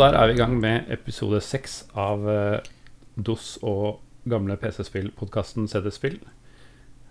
[0.00, 2.68] der er vi i gang med episode seks av eh,
[3.20, 4.00] DOS og
[4.30, 6.18] gamle PC-spill-podkasten CD-spill.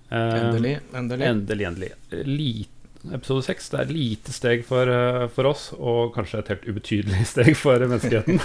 [0.09, 0.79] Eh, Endelig.
[0.97, 1.27] Endelig.
[1.29, 1.91] Endelig, endelig.
[2.25, 6.51] Lite episode seks det er et lite steg for, eh, for oss, og kanskje et
[6.55, 8.41] helt ubetydelig steg for menneskeheten.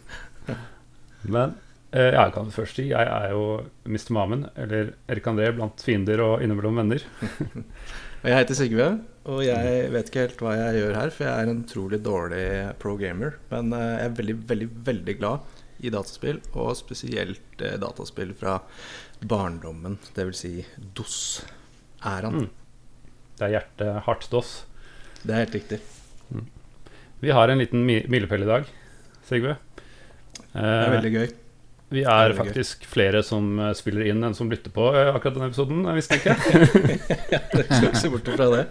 [1.34, 1.54] Men
[1.94, 3.44] eh, jeg kan først si jeg er jo
[3.86, 4.10] Mr.
[4.16, 7.06] Mamen, eller Erik André blant fiender og innimellom venner.
[8.20, 8.86] Og jeg heter Sigve,
[9.28, 12.44] og jeg vet ikke helt hva jeg gjør her, for jeg er en utrolig dårlig
[12.80, 13.34] pro gamer.
[13.50, 18.58] Men eh, jeg er veldig, veldig, veldig glad i dataspill, og spesielt eh, dataspill fra
[19.20, 20.52] barndommen, Det vil Si
[20.96, 22.46] DOS-æraen.
[22.46, 22.50] Mm.
[23.36, 24.54] Det er hjertet hardt DOS.
[25.22, 25.80] Det er helt riktig.
[27.20, 28.64] Vi har en liten mi- milepæl i dag,
[29.28, 29.56] Sigve.
[30.50, 31.28] Det er Eh, veldig gøy.
[31.90, 35.48] Vi er faktisk flere som eh, spiller inn enn som lytter på eh, akkurat denne
[35.50, 36.36] episoden, jeg visste ikke.
[37.30, 38.62] Jeg skal ikke se bort fra det.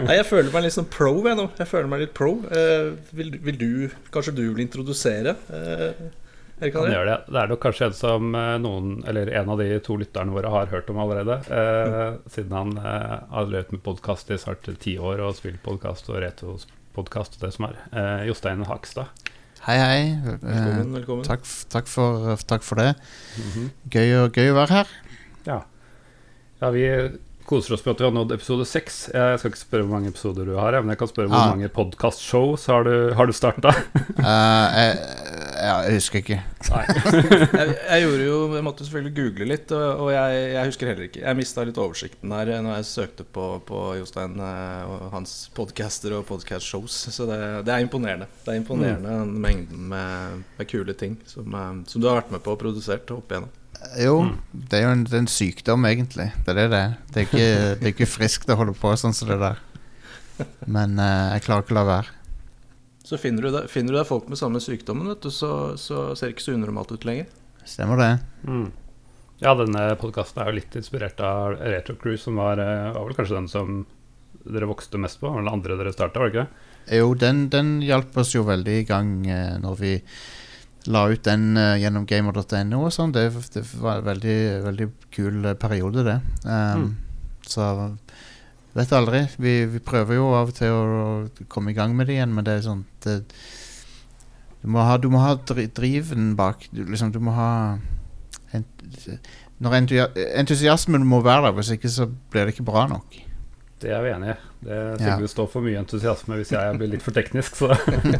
[0.00, 1.46] Nei, jeg føler meg litt sånn pro jeg nå.
[1.58, 2.30] Jeg føler meg litt pro.
[2.52, 3.72] Eh, vil, vil du
[4.14, 5.34] Kanskje du vil introdusere?
[5.52, 6.06] Eh,
[6.60, 7.16] gjøre det.
[7.28, 10.52] det er nok kanskje en som eh, noen, eller en av de to lytterne våre
[10.52, 11.38] har hørt om allerede.
[11.52, 16.08] Eh, siden han eh, har drevet med podkast i snart ti år og spilt podkast
[16.12, 17.80] og retropodkast og det som er.
[17.92, 19.25] Eh, Jostein Hakstad.
[19.64, 20.18] Hei, hei.
[20.22, 20.78] Velkommen.
[20.86, 21.24] Eh, velkommen.
[21.24, 22.94] takk, takk, for, takk for det.
[23.38, 23.70] Mhm.
[23.90, 24.86] Gøy, å- gøy å være her.
[25.46, 26.84] Ja, vi
[27.46, 28.96] koser oss med at vi har nådd episode seks.
[29.14, 31.52] Jeg skal ikke spørre hvor mange episoder du har, men jeg kan spørre hvor Ah.
[31.54, 33.70] mange podkast-shows har du, har du starta?
[34.18, 34.96] uh, jeg,
[35.62, 36.38] jeg husker ikke.
[36.66, 41.06] jeg, jeg gjorde jo Jeg måtte selvfølgelig google litt, og, og jeg, jeg husker heller
[41.08, 41.22] ikke.
[41.22, 45.36] Jeg mista litt oversikten her eh, når jeg søkte på, på Jostein eh, og hans
[45.56, 46.96] podcaster og podcast-shows.
[47.14, 48.26] Så det, det er imponerende.
[48.44, 52.34] Det er imponerende den mengden med, med kule ting som, eh, som du har vært
[52.34, 53.54] med på og produsert opp igjennom.
[54.00, 54.36] Jo, Mm.
[54.52, 56.28] det er jo en, det er en sykdom, egentlig.
[56.44, 56.92] Det er det det er.
[57.12, 57.46] Det er ikke,
[57.80, 59.58] det er ikke friskt å holde på sånn som det der.
[60.66, 62.12] Men uh, jeg klarer ikke å la være.
[63.06, 66.08] Så finner du, deg, finner du deg folk med samme sykdommen, vet du, så, så
[66.18, 67.28] ser det ikke så unormalt ut lenger.
[67.66, 68.10] Stemmer det?
[68.48, 68.66] Mm.
[69.40, 73.14] Ja, denne podkasten er jo litt inspirert av Retro Cruise, som var, eh, var vel
[73.18, 73.84] kanskje den som
[74.46, 75.30] dere vokste mest på?
[75.38, 76.72] Eller andre dere starta, var det ikke?
[76.98, 79.92] Jo, den, den hjalp oss jo veldig i gang eh, når vi
[80.92, 83.14] la ut den uh, gjennom gamer.no og sånn.
[83.14, 86.16] Det, det var en veldig, veldig kul eh, periode, det.
[86.46, 86.94] Um,
[87.46, 87.66] Så
[88.76, 89.22] vet aldri.
[89.40, 90.82] Vi, vi prøver jo av og til å,
[91.26, 93.20] å komme i gang med det igjen, men det er sånn det,
[94.62, 96.66] Du må ha, du må ha driven bak.
[96.72, 97.50] Du, liksom, du må ha
[98.56, 98.86] ent,
[99.62, 99.78] når
[100.36, 103.22] Entusiasmen må være der, hvis ikke så blir det ikke bra nok.
[103.82, 104.36] Det er vi enig i.
[104.66, 105.16] Det Ja.
[105.16, 107.74] Sigve står for mye entusiasme hvis jeg blir litt for teknisk, så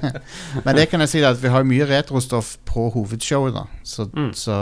[0.65, 3.65] Men det kan jeg si at vi har mye retrostoff på hovedshowet, da.
[3.83, 4.33] Så, Mm.
[4.37, 4.59] så,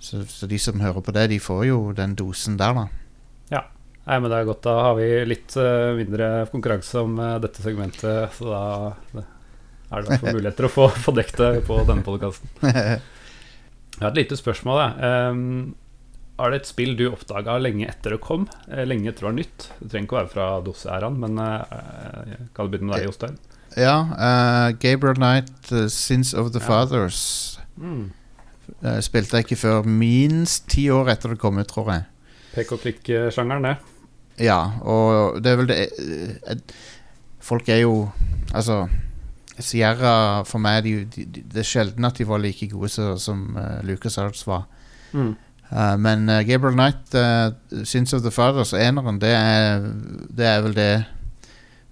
[0.00, 2.88] så, så de som hører på det, de får jo den dosen der, da.
[4.10, 4.64] Nei, men det er godt.
[4.64, 8.62] Da har vi litt uh, mindre konkurranse om uh, dette segmentet, så da
[9.12, 9.24] det,
[9.92, 12.50] er det i muligheter å få, få dekket det på denne podkasten.
[12.64, 14.80] Jeg har et lite spørsmål.
[14.80, 15.10] Jeg.
[15.10, 15.44] Em,
[16.44, 18.46] er det et spill du oppdaga lenge etter det kom?
[18.70, 19.66] Eh, lenge etter det var nytt?
[19.80, 23.36] Det trenger ikke å være fra DOS-æraen, men uh, kan du begynne med deg, Jostein?
[23.78, 26.66] ja, Uh, Gabriel Knight, uh, 'Sins of the Ja.
[26.66, 28.10] Fathers', Mm.
[28.84, 32.04] Uh, spilte jeg ikke før minst ti år etter det kom ut, tror jeg.
[32.54, 33.76] Pek og klikk-sjangeren, det.
[34.40, 36.62] Ja, og det er vel det
[37.40, 38.10] Folk er jo
[38.54, 38.88] Altså
[39.60, 43.10] Sierra for meg de, de, de, Det er sjelden at de var like gode så,
[43.20, 44.64] som uh, Lucas Arts var.
[45.12, 45.34] Mm.
[45.70, 49.84] Uh, men uh, Gabriel Knight, uh, Sins of the Fathers, eneren, det er,
[50.34, 50.92] det er vel det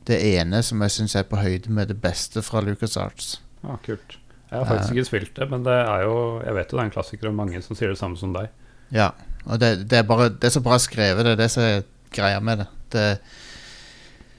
[0.08, 3.42] Det ene som jeg syns er på høyde med det beste fra Lucas Arts.
[3.62, 4.16] Ah, kult.
[4.48, 6.86] Jeg har faktisk ikke spilt det, men det er jo Jeg vet jo det er
[6.88, 8.48] en klassiker, og mange som sier det samme som deg.
[8.88, 9.10] Ja,
[9.44, 11.84] og det, det, er bare, det er så bra skrevet, det er det som er
[12.14, 12.66] greia med det.
[12.92, 13.20] Det er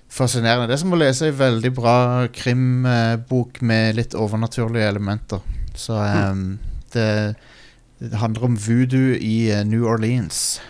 [0.10, 0.68] fascinerende.
[0.68, 1.96] Det er som å lese ei veldig bra
[2.34, 5.46] krimbok med litt overnaturlige elementer.
[5.78, 6.58] Så um,
[6.94, 7.08] det,
[8.00, 10.62] det handler om voodoo i eh, New Orleans.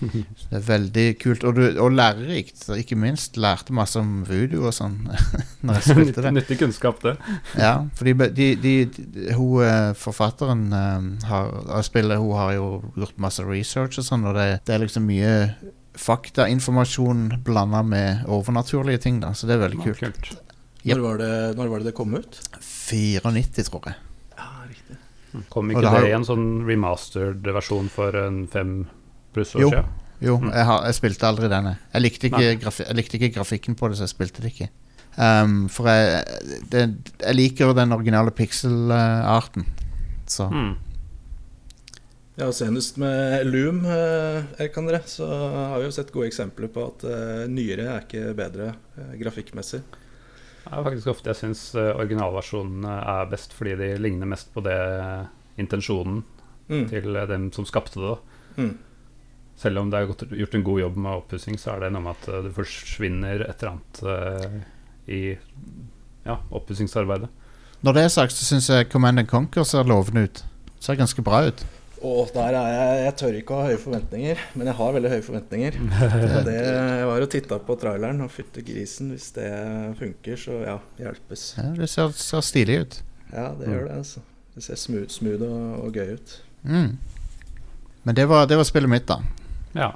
[0.50, 2.62] Det er veldig kult, og, du, og lærerikt.
[2.74, 3.36] Ikke minst.
[3.36, 4.96] Lærte masse om voodoo og sånn
[5.66, 6.32] når jeg spilte det.
[6.34, 7.16] Nyttig kunnskap, det.
[7.60, 12.70] Ja, fordi de, de, de, hun eh, forfatteren eh, har, av spillet, hun har jo
[12.96, 15.34] gjort masse research og sånn, og det, det er liksom mye
[16.00, 20.04] faktainformasjon blanda med overnaturlige ting, da, så det er veldig kult.
[20.06, 20.30] kult.
[20.80, 20.94] Yep.
[20.94, 22.40] Når, var det, når var det det kom ut?
[22.56, 23.98] 94, tror jeg.
[25.50, 28.86] Kom ikke det det i en sånn remastered versjon for en fem
[29.34, 29.68] pluss år Jo.
[29.70, 29.84] siden?
[30.20, 30.50] Jo, Mm.
[30.52, 31.78] jeg, har, jeg spilte aldri denne.
[31.94, 32.40] Jeg likte ikke,
[32.84, 34.68] jeg likte ikke grafikken på det, så jeg spilte det ikke.
[35.16, 36.24] Um, for jeg,
[36.70, 36.82] det,
[37.24, 39.64] jeg liker den originale pixel-arten.
[40.26, 40.76] Så Mm.
[42.38, 46.70] Ja, og Senest med Loom eh, Erik André, så har vi jo sett gode eksempler
[46.72, 49.82] på at eh, nyere er ikke bedre eh, grafikkmessig.
[50.60, 54.76] Det er faktisk ofte jeg syns originalversjonene er best, fordi de ligner mest på det
[55.58, 56.22] intensjonen
[56.70, 56.84] Mm.
[56.86, 58.12] til dem som skapte det.
[58.56, 58.78] Mm.
[59.58, 60.06] Selv om det er
[60.38, 63.42] gjort en god jobb med oppussing, så er det noe med at eh, det forsvinner
[63.42, 64.60] et eller annet eh,
[65.10, 65.20] i
[66.24, 67.28] ja, oppussingsarbeidet.
[67.82, 70.44] Når det er sagt, så syns jeg Command and Conquer ser lovende ut.
[70.80, 71.64] Ser ganske bra ut.
[72.00, 75.12] Og der er jeg Jeg tør ikke å ha høye forventninger, men jeg har veldig
[75.12, 75.78] høye forventninger.
[76.46, 79.50] Det, jeg var og titta på traileren, og fytti grisen, hvis det
[80.00, 81.46] funker, så ja, hjelpes.
[81.58, 83.00] Ja, det ser, ser stilig ut.
[83.34, 84.24] Ja, det gjør det, altså.
[84.56, 86.38] Det ser smooth, smooth og, og gøy ut.
[86.64, 86.94] Mm.
[88.08, 89.20] Men det var, det var spillet mitt, da.
[89.76, 89.92] Ja.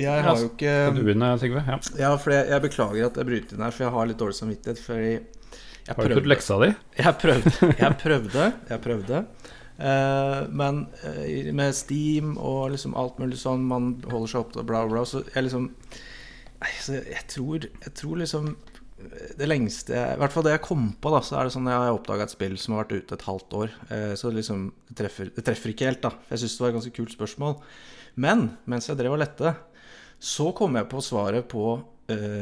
[0.00, 1.62] Jeg har jo ikke Skal du begynne, Sigve?
[1.66, 1.76] Ja.
[1.98, 4.38] Ja, for jeg, jeg beklager at jeg bryter inn her, for jeg har litt dårlig
[4.38, 4.80] samvittighet.
[4.86, 6.70] Fordi jeg Har du gjort leksa di?
[7.00, 7.52] Jeg prøvde.
[7.82, 9.22] Jeg prøvde, jeg prøvde.
[9.80, 14.66] Eh, men eh, med Steam og liksom alt mulig sånn, man holder seg opp til
[14.68, 15.70] bla, bla, så jeg liksom
[16.84, 18.50] så jeg tror, jeg tror liksom
[19.38, 21.84] det lengste I hvert fall det jeg kom på, da, så er det sånn jeg
[21.86, 23.72] har oppdaga et spill som har vært ute et halvt år.
[23.96, 26.12] Eh, så liksom det treffer, det treffer ikke helt, da.
[26.28, 27.56] Jeg syns det var et ganske kult spørsmål.
[28.20, 29.54] Men mens jeg drev og lette,
[30.20, 31.80] så kom jeg på svaret på eh,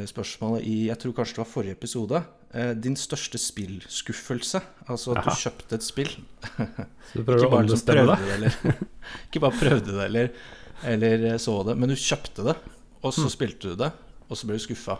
[0.08, 2.20] spørsmålet i Jeg tror kanskje det var forrige episode.
[2.54, 4.60] Eh, din største spillskuffelse.
[4.88, 5.30] Altså at Aha.
[5.34, 6.12] du kjøpte et spill.
[7.10, 8.86] Så du prøver å bare, liksom ombestemme deg?
[9.28, 10.30] ikke bare prøvde det eller,
[10.94, 12.54] eller eh, så det, men du kjøpte det,
[13.02, 13.90] og så spilte du det,
[14.28, 14.98] og så ble du skuffa.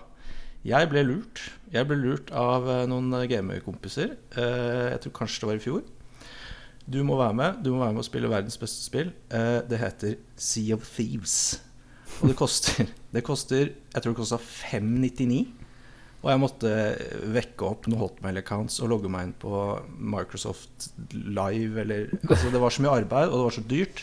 [0.66, 1.40] Jeg ble lurt.
[1.72, 4.16] Jeg ble lurt av eh, noen gamekompiser.
[4.36, 5.86] Eh, Jeg tror kanskje det var i fjor.
[6.88, 9.10] Du må være med Du må være med og spille verdens beste spill.
[9.30, 11.60] Eh, Det heter Sea of Thieves.
[12.18, 15.46] Og det koster, det koster Jeg tror det kosta 599.
[16.18, 16.70] Og jeg måtte
[17.30, 19.52] vekke opp noen Hotmail-accounts og logge meg inn på
[20.02, 24.02] Microsoft Live eller Altså, det var så mye arbeid, og det var så dyrt.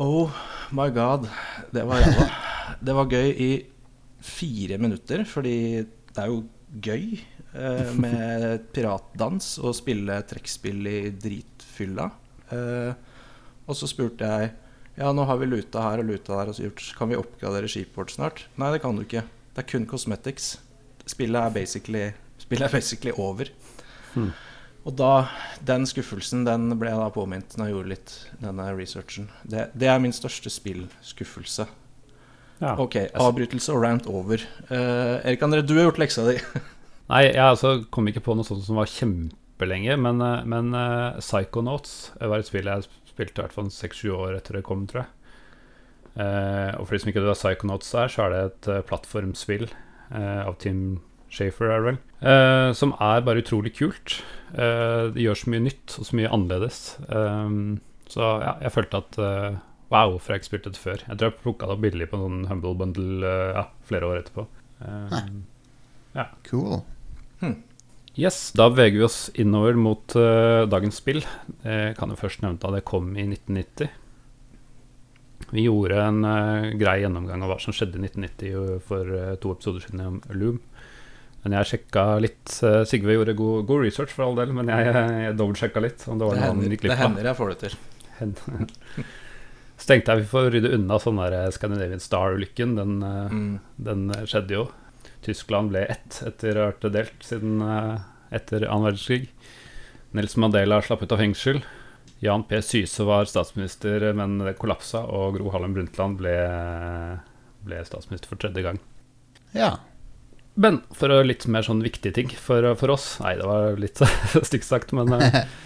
[0.00, 0.32] Oh
[0.72, 1.28] my god.
[1.72, 2.28] Det var ræva.
[2.80, 3.50] Det var gøy i
[4.26, 6.40] fire minutter, fordi det er jo
[6.82, 7.18] gøy
[7.54, 12.08] eh, med piratdans og spille trekkspill i dritfylla.
[12.52, 12.90] Eh,
[13.66, 14.52] og så spurte jeg
[14.96, 17.68] Ja, nå har vi luta her og luta der, og så gjort, kan vi oppgradere
[17.68, 18.46] skipet vårt snart?
[18.56, 19.26] Nei, det kan du ikke.
[19.52, 20.54] Det er kun cosmetics.
[21.06, 22.04] Spillet er basically,
[22.40, 23.50] spillet er basically over.
[24.14, 24.32] Hmm.
[24.86, 25.26] Og da,
[25.66, 29.28] den skuffelsen, den ble jeg da påminnet når jeg gjorde litt denne researchen.
[29.44, 31.66] Det, det er min største spillskuffelse.
[32.62, 32.72] Ja.
[32.80, 34.40] Ok, avbrytelse og rant over.
[34.70, 36.38] Uh, Erik André, du har gjort leksa di.
[37.12, 41.18] Nei, jeg altså kom ikke på noe sånt som var kjempelenge, men, eh, men uh,
[41.20, 45.02] Psychonauts var et spill jeg spilte i hvert fall seks-sju år etter det kom, tror
[45.06, 45.12] jeg.
[46.16, 48.82] Eh, og for de som ikke vet hva Psychonauts er, så er det et eh,
[48.88, 50.82] plattformspill eh, av Tim
[51.32, 51.98] Shafer, er det vel,
[52.30, 54.20] eh, som er bare utrolig kult.
[54.54, 56.80] Eh, det gjør så mye nytt og så mye annerledes.
[57.08, 57.56] Eh,
[58.12, 61.02] så ja, jeg følte at eh, Wow, hvorfor har jeg ikke spilt dette før?
[61.06, 64.08] Jeg tror jeg plukka det opp billig på en sånn Humble Bundle eh, ja, flere
[64.08, 64.46] år etterpå.
[64.82, 65.18] Eh,
[66.48, 66.80] Cool.
[68.16, 71.20] Yes, da beveger vi oss innover mot uh, dagens spill.
[71.66, 73.90] Jeg kan jo først nevne at det kom i 1990.
[75.52, 79.52] Vi gjorde en uh, grei gjennomgang av hva som skjedde i 1990 for uh, to
[79.52, 80.62] episoder siden om Loom.
[81.44, 82.56] Men jeg sjekka litt.
[82.66, 86.02] eh, Sigve gjorde god, god research, for all del, men jeg, jeg dobbeltsjekka litt.
[86.10, 87.76] Om det var Det hender, gikk det hender jeg får det til.
[89.78, 92.74] Så tenkte jeg vi får rydde unna sånn der eh, Scandinavian Star-ulykken.
[92.80, 93.52] Den, eh, Mm.
[93.90, 94.64] den eh, skjedde jo.
[95.22, 98.02] Tyskland ble ett etter å ha vært delt siden eh,
[98.34, 99.28] etter annen verdenskrig.
[100.16, 101.60] Nelson Mandela slapp ut av fengsel.
[102.24, 102.62] Jan P.
[102.64, 106.32] Syse var statsminister, men det kollapsa, og Gro Harlem Brundtland ble,
[107.66, 108.80] ble statsminister for tredje gang.
[109.52, 109.74] Ja.
[110.56, 114.00] Men for litt mer sånn viktige ting for, for oss Nei, det var litt
[114.48, 115.12] stygt sagt, men,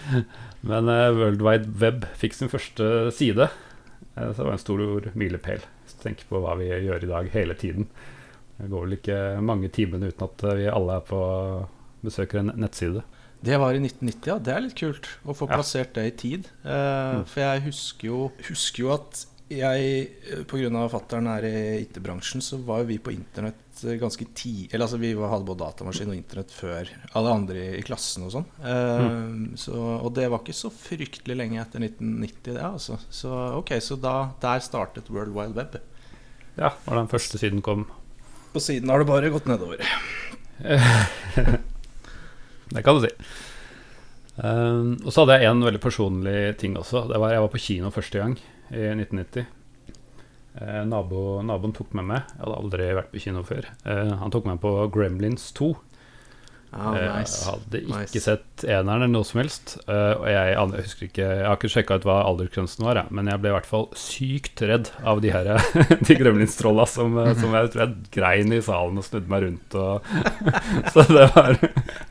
[0.67, 3.47] men eh, World Wide Web fikk sin første side.
[4.17, 5.63] Eh, Så det var en stor milepæl.
[6.03, 7.87] Tenker på hva vi gjør i dag hele tiden.
[8.57, 11.19] Det går vel ikke mange timene uten at vi alle er på
[12.05, 13.03] besøker en nettside.
[13.41, 14.37] Det var i 1990, ja.
[14.37, 16.49] Det er litt kult å få plassert det i tid.
[16.63, 16.79] Uh,
[17.11, 17.25] Mm.
[17.27, 20.43] For jeg husker jo, husker jo at jeg, pga.
[20.47, 24.23] på grunn av fattern er i IT-bransjen, så var jo vi på internett eh, ganske
[24.31, 28.27] tidlig Eller altså vi hadde både datamaskin og internett før alle andre i, i klassen
[28.27, 28.47] og sånn.
[28.63, 29.57] Mm.
[29.59, 32.99] så, og det var ikke så fryktelig lenge etter 1990, det, altså.
[33.09, 35.81] Så ok, så da der startet World Wide Web.
[36.55, 37.89] Ja, når den første siden kom.
[38.53, 39.83] På siden har det bare gått nedover.
[42.71, 43.11] Det kan du si.
[44.41, 47.05] Um, og så hadde jeg en veldig personlig ting også.
[47.11, 48.37] Det var Jeg var på kino første gang
[48.71, 49.49] i 1990.
[50.51, 52.25] Eh, nabo, naboen tok med meg.
[52.33, 53.67] Jeg hadde aldri vært på kino før.
[53.87, 55.71] Eh, han tok meg på Gremlins 2.
[56.73, 57.41] Ah, Eh, nice.
[57.41, 58.21] Jeg hadde ikke Nice.
[58.23, 59.73] sett eneren eller noe som helst.
[59.91, 63.27] eh, og jeg, jeg husker ikke Jeg har ikke sjekka ut hva aldersgrensen var, men
[63.27, 65.49] jeg ble i hvert fall sykt redd av de her
[66.07, 69.75] De gremlinstrolla som, eh, som jeg tror jeg grein i salen og snudde meg rundt
[69.75, 70.07] og
[70.95, 71.59] Så det var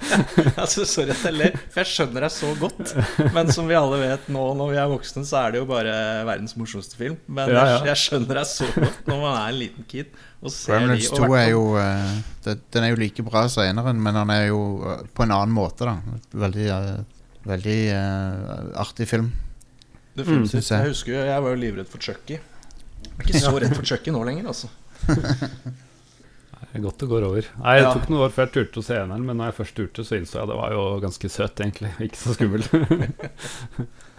[0.61, 2.95] altså, sorry at jeg ler, for jeg skjønner deg så godt.
[3.35, 5.95] Men som vi alle vet nå når vi er voksne, så er det jo bare
[6.29, 7.17] verdens morsomste film.
[7.29, 7.77] Men Ja, ja.
[7.81, 11.29] Jeg, jeg skjønner deg så godt når man er en liten kid Gremlins de, og
[11.29, 12.13] 2 er jo uh,
[12.47, 15.35] det, Den er jo like bra som eneren, men han er jo uh, på en
[15.37, 15.99] annen måte, da.
[16.47, 19.31] Veldig, uh, veldig eh, artig film.
[20.17, 20.61] Definitivt.
[20.61, 20.81] Mm, jeg.
[20.81, 22.37] jeg husker jo, jeg var jo livredd for Chucky.
[22.41, 24.69] Jeg er ikke så redd for Chucky nå lenger, altså.
[26.71, 27.47] Det godt det går over.
[27.65, 27.93] Nei, Det Ja.
[27.97, 30.19] tok noen år før jeg turte å se eneren, men når jeg først turte, så
[30.21, 31.91] innså jeg at det var jo ganske søt, egentlig.
[32.07, 32.63] Ikke så skummel.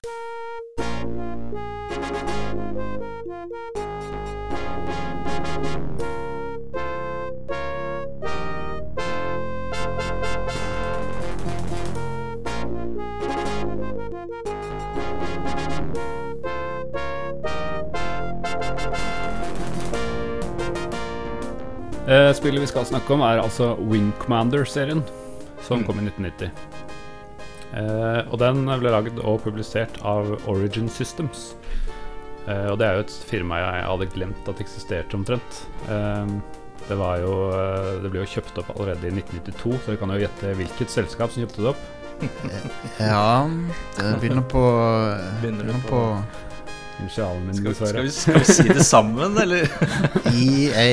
[22.12, 25.04] Eh, spillet vi skal snakke om, er altså Wing Commander-serien,
[25.64, 25.86] som Mm.
[25.88, 26.52] kom i 1990.
[27.72, 31.54] Uh, og den ble lagd og publisert av Origin Systems.
[32.48, 35.62] Uh, og det er jo et firma jeg hadde glemt at eksisterte omtrent.
[35.88, 36.26] Eh,
[36.90, 40.10] det var jo eh, Det ble jo kjøpt opp allerede i 1992, så dere kan
[40.10, 41.84] jo gjette hvilket selskap som kjøpte det opp.
[43.00, 43.48] Ja,
[43.98, 44.62] det begynner på
[45.42, 46.02] Begynner Begynner på- på
[47.02, 48.02] Initialen min, Skal, skal, dessverre.
[48.04, 49.68] vi, skal vi si det sammen, eller?
[50.32, 50.86] EA.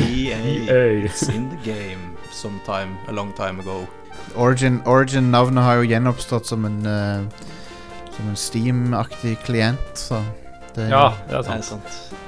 [0.00, 0.38] EA.
[0.66, 1.04] Hey.
[1.06, 3.86] It's in the game sometime a long time ago.
[4.36, 7.24] Origin, Origin-navnet har jo gjenoppstått som en uh,
[8.16, 10.20] Som en Steam-aktig klient, så
[10.76, 11.64] det Ja, det er Det er sant.
[11.90, 12.18] sant.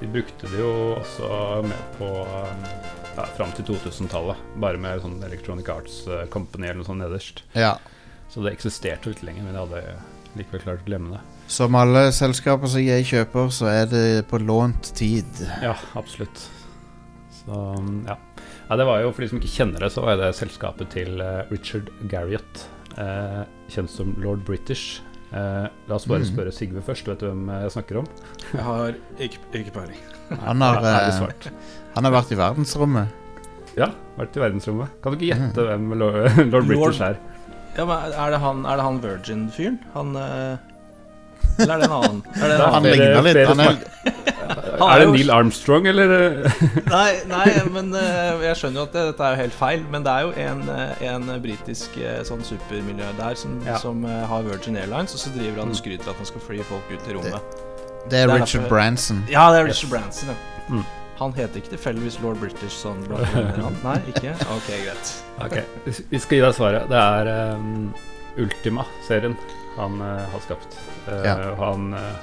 [0.00, 1.28] De brukte det jo også
[1.64, 2.64] med på um,
[3.16, 4.40] ja, fram til 2000-tallet.
[4.60, 7.44] Bare med sånn Electronic Arts eh, Company eller noe sånt nederst.
[7.54, 7.76] ja.
[8.34, 11.20] Så det eksisterte jo ikke lenger, men jeg hadde likevel klart å glemme det.
[11.46, 15.26] Som alle selskaper som jeg kjøper, så er det på lånt tid.
[15.62, 16.46] Ja, absolutt.
[17.44, 17.58] Så
[18.08, 18.16] ja.
[18.68, 18.76] ja.
[18.80, 21.42] Det var jo, For de som ikke kjenner det, så var det selskapet til eh,
[21.52, 22.64] Richard Garriott.
[22.96, 25.02] eh, kjent som Lord British.
[25.34, 26.30] Eh, la oss bare Mhm.
[26.32, 27.06] spørre Sigve først.
[27.10, 28.06] Vet du hvem jeg snakker om?
[28.54, 30.00] Jeg har ikke, ikke peiling.
[30.40, 31.50] Han har, eh, svart.
[31.94, 33.08] Han har vært i verdensrommet.
[33.76, 34.88] Ja, vært i verdensrommet.
[35.02, 35.52] Kan du ikke Mhm.
[35.52, 36.14] gjette hvem Lord,
[36.52, 37.18] Lord British er?
[37.76, 39.78] Ja, men er det han, er han Virgin-fyren?
[39.94, 40.56] Han eh,
[41.58, 42.22] Eller er det en annen?
[42.34, 42.92] Er det en Det er Han annen?
[42.92, 43.48] ligner litt.
[43.48, 43.76] Han er,
[44.84, 46.14] Er det Neil Armstrong, eller?
[46.90, 49.84] Nei, nei, men eh, jeg skjønner jo at det, dette er jo helt feil.
[49.92, 53.78] Men det er jo en, eh, en britisk eh, sånn supermiljørdær som, Ja.
[53.78, 56.90] som har Virgin Airlines, og så driver han og skryter at han skal fly folk
[56.90, 57.40] ut i rommet.
[58.10, 59.24] det er Det er Richard derfor- Branson.
[59.30, 60.36] Ja, det er Richard Branson, ja.
[60.74, 60.84] Mm.
[61.20, 62.98] Han heter ikke tilfeldigvis lord British sånn?
[63.86, 64.34] Nei, ikke?
[64.50, 65.12] Ok, greit.
[65.46, 65.62] Okay.
[65.86, 66.88] vi- Vi skal gi deg svaret.
[66.90, 67.94] Det er um,
[68.36, 69.36] Ultima-serien
[69.76, 70.78] han eh, har skapt.
[71.08, 71.36] Eh, Ja.
[71.60, 72.14] Han eh,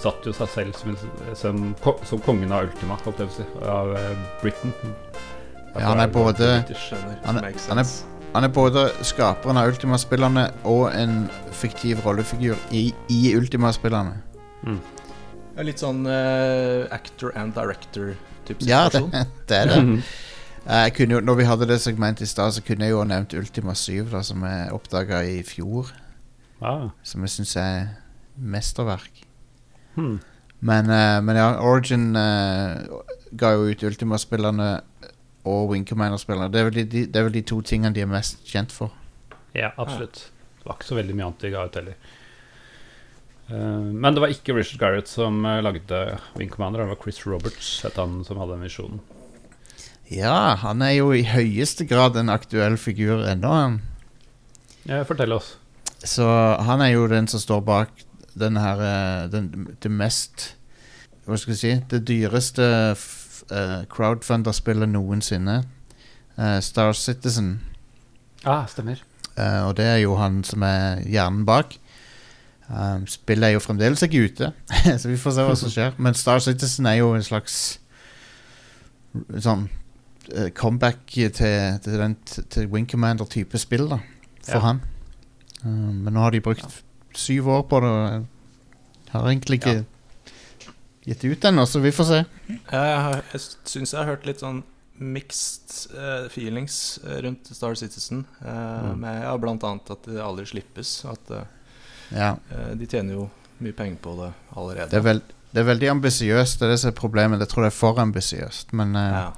[0.00, 0.94] satt jo seg selv som,
[1.36, 1.74] som,
[2.08, 3.90] som kongen av Ultima, holdt jeg på å si, av
[4.42, 4.72] Britain.
[5.74, 6.64] Ja, han er både-.
[7.24, 7.86] Han er- han er-
[8.32, 14.12] Han er både skaperen av Ultima-spillerne og en fiktiv rollefigur i, i Ultima-spillerne.
[14.62, 14.76] Mm.
[15.56, 19.02] Ja, litt sånn uh, actor and director-type Ja, det,
[19.50, 19.80] det er det.
[20.64, 23.00] Eh, Jeg kunne jo, når vi hadde det segmentet i stad, så kunne jeg jo
[23.02, 25.90] ha nevnt Ultima 7, da, som jeg oppdaga i fjor.
[26.62, 27.88] Ah, Som jeg syns er
[28.36, 29.22] mesterverk.
[29.94, 30.18] hmm.
[30.60, 33.00] Men, uh, men ja, Origin uh,
[33.32, 34.82] ga jo ut Ultima-spillerne
[35.48, 36.50] og Wing Commander-spillerne.
[36.52, 38.92] Det, de- de- det er vel de to tingene de er mest kjent for.
[39.56, 40.26] Ja, absolutt.
[40.60, 41.96] Det var ikke så veldig mye annet de ga ut heller.
[43.50, 46.02] Uh, men det var ikke Richard Garrett som lagde
[46.36, 49.00] Wing Commander, det var Chris Roberts het han som hadde den visjonen.
[50.10, 53.80] Ja, han er jo i høyeste grad en aktuell figur ennå, han.
[54.84, 55.54] Ja, fortell oss.
[56.04, 56.26] Så
[56.64, 58.04] han er jo den som står bak
[58.40, 60.54] den her eh, den, Det mest
[61.26, 62.66] Hva skal jeg si Det dyreste
[63.50, 65.56] uh, crowdfunder-spillet noensinne.
[66.38, 67.60] Uh, Star Citizen.
[68.46, 69.02] Ah, stemmer.
[69.34, 71.74] Uh, og det er jo han som er hjernen bak.
[72.70, 74.52] Um, spillet er jo fremdeles ikke ute,
[75.02, 75.98] så vi får se hva som skjer.
[75.98, 77.56] Men Star Citizen er jo en slags
[79.42, 79.66] sånn
[80.54, 81.32] comeback til,
[81.82, 82.14] til, den,
[82.54, 83.98] til Wing Commander-type spill, da.
[84.46, 84.66] For Ja.
[84.68, 84.84] han.
[85.64, 86.82] Um, men nå har de brukt
[87.16, 88.26] syv år på det, og
[89.10, 89.84] jeg har egentlig ikke
[91.04, 92.20] gitt ut ennå, så vi får se.
[92.48, 94.62] Jeg, har- jeg syns jeg har hørt litt sånn
[95.00, 98.26] mixed eh, feelings eh, rundt Star Citizen.
[98.44, 98.98] Uh, Mm.
[99.00, 101.04] Med ja, blant annet at det aldri slippes.
[101.08, 101.30] At
[102.12, 102.36] Ja.
[102.50, 104.90] eh, de tjener jo mye penger på det allerede.
[104.90, 107.40] Det er, vel, det er veldig ambisiøst, det er det som er problemet.
[107.40, 109.32] Jeg tror det er for ambisiøst, men eh,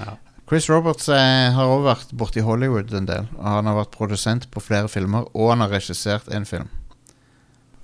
[0.00, 0.16] ja.
[0.52, 3.28] Chris Roberts eh, har også vært borti Hollywood en del.
[3.38, 6.66] Og han har vært produsent på flere filmer, og han har regissert en film.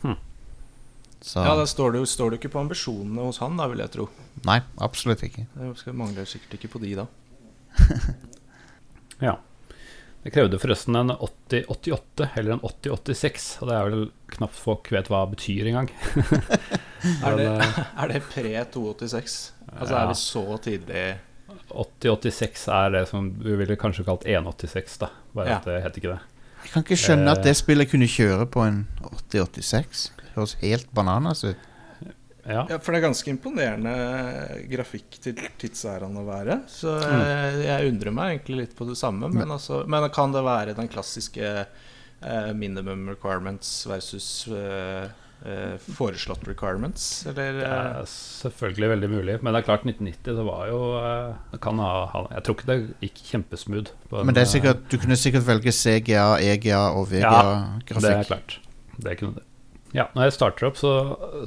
[0.03, 0.19] Hm.
[1.25, 3.95] Så Ja, Da står det står det ikke på ambisjonene hos han, da, vil jeg
[3.95, 4.05] tro.
[4.45, 5.47] Nei, absolutt ikke.
[5.57, 7.07] Det mangler sikkert ikke på de, da.
[9.25, 9.39] Ja.
[10.27, 15.09] Det krevde forresten en 8088 eller en 8086, og det er vel knapt folk vet
[15.09, 15.89] hva det betyr engang.
[17.25, 19.39] Er det, eh, er det pre 286?
[19.73, 20.03] Altså Ja.
[20.03, 21.07] er det så tidlig
[21.71, 25.09] 8086 er det som du ville kanskje kalt 186, da.
[25.35, 25.57] Bare Ja.
[25.59, 26.21] at det heter ikke det.
[26.65, 27.45] Jeg kan ikke skjønne at Eh.
[27.45, 30.11] det spillet kunne kjøre på en 8086.
[30.17, 31.57] Det høres helt bananas ut.
[32.49, 32.65] Ja.
[32.71, 33.93] Ja, for det er ganske imponerende
[34.71, 36.63] grafikk til tidsæraen å være.
[36.67, 37.21] Så Mm.
[37.21, 39.29] jeg, jeg undrer meg egentlig litt på det samme.
[39.33, 41.67] Men, altså, men kan det være den klassiske
[42.23, 45.09] eh, minimum requirements versus eh, eh,
[45.95, 47.27] foreslått requirements?
[47.27, 49.37] Eller Det eh, er selvfølgelig veldig mulig.
[49.43, 51.91] Men det er klart, 1990 det var jo eh, det kan ha,
[52.35, 53.93] Jeg tror ikke det gikk kjempesmooth.
[54.11, 57.69] på Men det er eh, sikkert, du kunne sikkert velge CGA, EGA og VGA Ja,
[57.89, 58.59] Det er klart.
[58.99, 59.45] Det kunne det.
[59.97, 60.91] Ja, når jeg starter opp, så,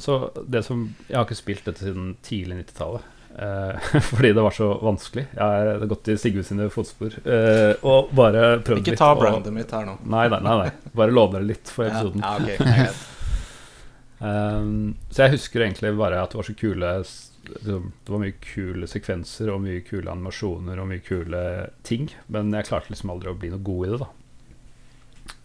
[0.01, 3.03] så det som Jeg har ikke spilt dette siden tidlig 90-tallet.
[3.37, 5.27] Eh, fordi det var så vanskelig.
[5.35, 9.71] Jeg har gått i Sigve sine fotspor eh, og bare prøvd Ikke ta brandet mitt
[9.71, 9.99] her nå.
[10.03, 10.91] Nei, nei, nei, nei.
[10.95, 12.23] Bare låne dere litt for episoden.
[12.23, 13.07] Ja, ja, ok, det er greit.
[14.21, 16.89] Um, så jeg husker egentlig bare at det var så kule
[17.41, 17.73] Det
[18.05, 21.43] var mye kule sekvenser og mye kule animasjoner og mye kule
[21.87, 22.09] ting.
[22.29, 24.01] Men jeg klarte liksom aldri å bli noe god i det.
[24.05, 24.11] da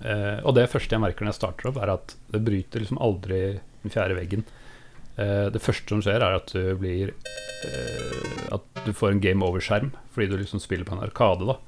[0.01, 3.01] Uh, Og det første jeg merker når jeg starter opp, er at det bryter liksom
[3.03, 3.41] aldri
[3.85, 4.45] den fjerde veggen.
[5.17, 9.45] Uh, det første som skjer, er at du blir uh, At du får en game
[9.45, 11.49] over-skjerm fordi du liksom spiller på en arkade.
[11.49, 11.59] da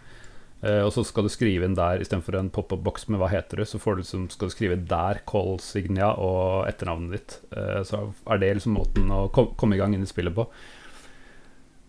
[0.59, 3.79] og så skal du skrive inn der istedenfor en pop-up-boks med hva heter du, så
[3.79, 7.37] du liksom, skal du skrive der call signia og etternavnet ditt.
[7.55, 10.49] Eh, så er det liksom måten å kom, komme i gang inn i spillet på.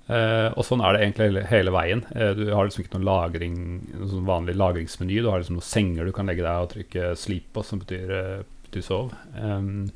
[0.09, 2.03] Eh, og sånn er det egentlig hele, veien.
[2.13, 3.57] Eh, du har liksom ikke noen lagring
[3.93, 5.19] Noen sånn vanlig lagringsmeny.
[5.21, 8.13] Du har liksom noen senger du kan legge deg og trykke 'sleep' på, som betyr,
[8.17, 9.13] eh, sov.
[9.37, 9.89] Eh,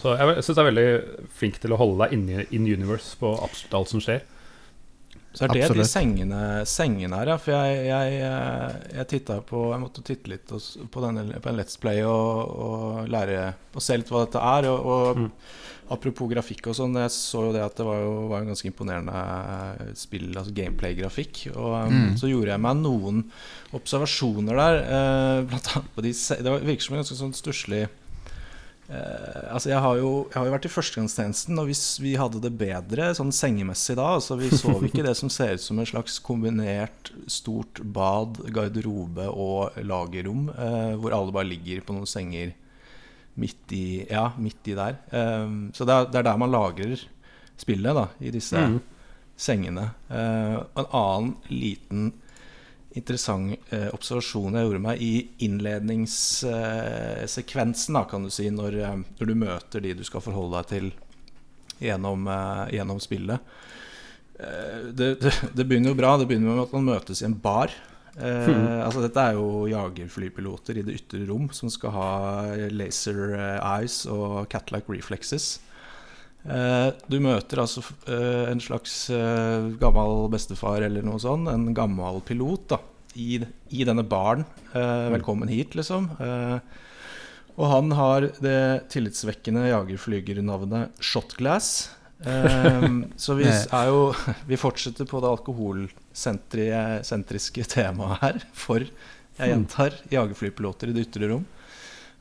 [0.00, 0.90] så jeg, jeg syns jeg er veldig
[1.30, 4.24] flink til å holde deg inne in universe på absolutt alt som skjer.
[5.36, 7.36] Så er det de sengene, sengene her, ja.
[7.36, 11.58] For jeg, jeg, eh, jeg titta på Jeg måtte titte litt på, denne, på en
[11.60, 14.70] Let's Play og, og lære og se litt hva dette er.
[14.72, 15.30] Og, og Mm.
[15.94, 18.66] apropos grafikk og sånn, jeg så jo det at det var jo var en ganske
[18.66, 21.44] imponerende spill, altså gameplay-grafikk.
[21.54, 22.16] Og um, Mm.
[22.18, 23.20] så gjorde jeg meg noen
[23.76, 27.84] observasjoner der, eh, blant annet på de Det virker som en ganske sånn stusslig
[28.88, 32.38] Eh, altså jeg har, jo, jeg har jo vært i førstegangstjenesten, og hvis vi hadde
[32.44, 35.88] det bedre sånn sengemessig da altså Vi sov ikke det som ser ut som en
[35.90, 42.54] slags kombinert stort bad, garderobe og lagerrom, eh, hvor alle bare ligger på noen senger
[43.36, 45.00] midt i, ja, midt i der.
[45.10, 47.02] Eh, så det er, det er der man lagrer
[47.58, 48.78] spillet, da, i disse Mm.
[49.36, 49.90] sengene.
[50.08, 52.12] Eh, en annen liten
[52.96, 59.26] interessant eh, observasjon jeg gjorde meg i innledningssekvensen, eh, kan du si, når, eh, når
[59.30, 60.86] du møter de du skal forholde deg til
[61.82, 63.38] gjennom, eh, gjennom spillet.
[64.40, 66.16] Eh, det, det, det begynner jo bra.
[66.20, 67.70] Det begynner med at man møtes i en bar.
[68.16, 72.10] Eh, altså Dette er jo jagerflypiloter i det ytre rom som skal ha
[72.72, 73.16] laser
[73.60, 75.60] eyes og cat-like reflexes.
[76.46, 81.48] Eh, du møter altså eh, en slags eh, gammel bestefar eller noe sånt.
[81.50, 82.78] En gammel pilot da
[83.16, 83.40] i,
[83.72, 84.44] i denne baren.
[84.76, 86.10] Velkommen hit, liksom.
[87.56, 91.96] Og han har det tillitsvekkende jagerflygernavnet Shotglass.
[93.24, 94.14] Så vi jo
[94.50, 98.36] Vi fortsetter på det alkoholsentriske temaet her.
[98.52, 98.84] For,
[99.40, 101.48] jeg gjentar, jagerflypiloter i det ytre rom.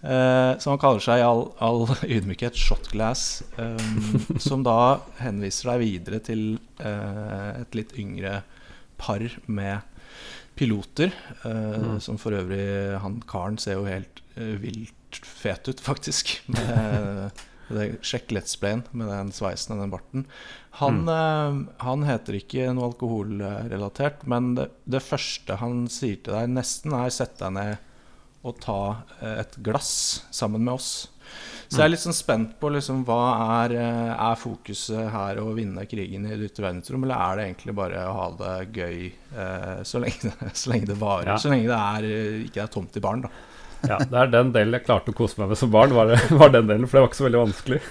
[0.03, 3.43] Eh, som han kaller seg i all, all ydmykhet Shotglass.
[3.57, 6.43] eh, som da henviser deg videre til
[6.79, 8.43] eh, et litt yngre
[9.01, 9.81] par med
[10.55, 11.11] piloter.
[11.43, 16.41] eh, Som for øvrig Han karen ser jo helt vilt fet ut, faktisk.
[16.53, 17.31] Med,
[17.71, 20.25] det, sjekk Let's Playen med den sveisen og den barten.
[20.81, 26.51] Han, eh, han heter ikke noe alkoholrelatert, men det, det første han sier til deg,
[26.53, 27.77] nesten er 'sett deg ned
[28.45, 28.79] og ta
[29.19, 29.91] eh, et glass
[30.31, 30.95] sammen med oss'.
[31.65, 33.21] Så jeg er litt sånn spent på liksom, hva
[33.63, 37.47] er, eh, er fokuset her å vinne krigen i det ytre verdensrom, eller er det
[37.49, 41.33] egentlig bare å ha det gøy eh, så, lenge så lenge det varer?
[41.33, 41.39] Ja.
[41.41, 43.33] Så lenge det er, eh, ikke er tomt i baren, da.
[43.85, 46.21] Ja, det er den delen jeg klarte å kose meg med som barn, var, det,
[46.39, 47.81] var den delen, for det var ikke så veldig vanskelig.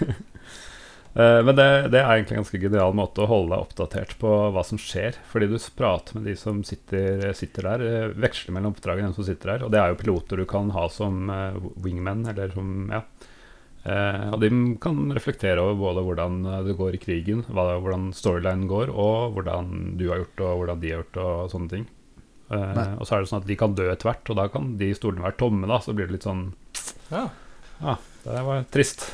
[1.14, 4.30] Eh, Men det, det er egentlig en ganske genial måte å holde deg oppdatert på
[4.54, 5.18] hva som skjer.
[5.30, 9.28] Fordi du prater med de som sitter, sitter der, eh, veksler mellom oppdragene, dem som
[9.28, 9.64] sitter der.
[9.66, 13.04] Og det er jo piloter du kan ha som eh, wingmen, eller som Ja.
[13.84, 14.48] Eh, og de
[14.80, 20.06] kan reflektere over både hvordan det går i krigen, hvordan storylinen går, og hvordan du
[20.08, 21.84] har gjort, og hvordan de har gjort, og sånne ting.
[22.48, 22.86] Nei.
[23.00, 24.88] Og så er det sånn at de kan dø etter hvert, og da kan de
[24.96, 25.78] stolene være tomme, da.
[25.84, 26.46] Så blir det litt sånn
[27.10, 27.26] Ja.
[27.82, 29.04] Ja, det var trist.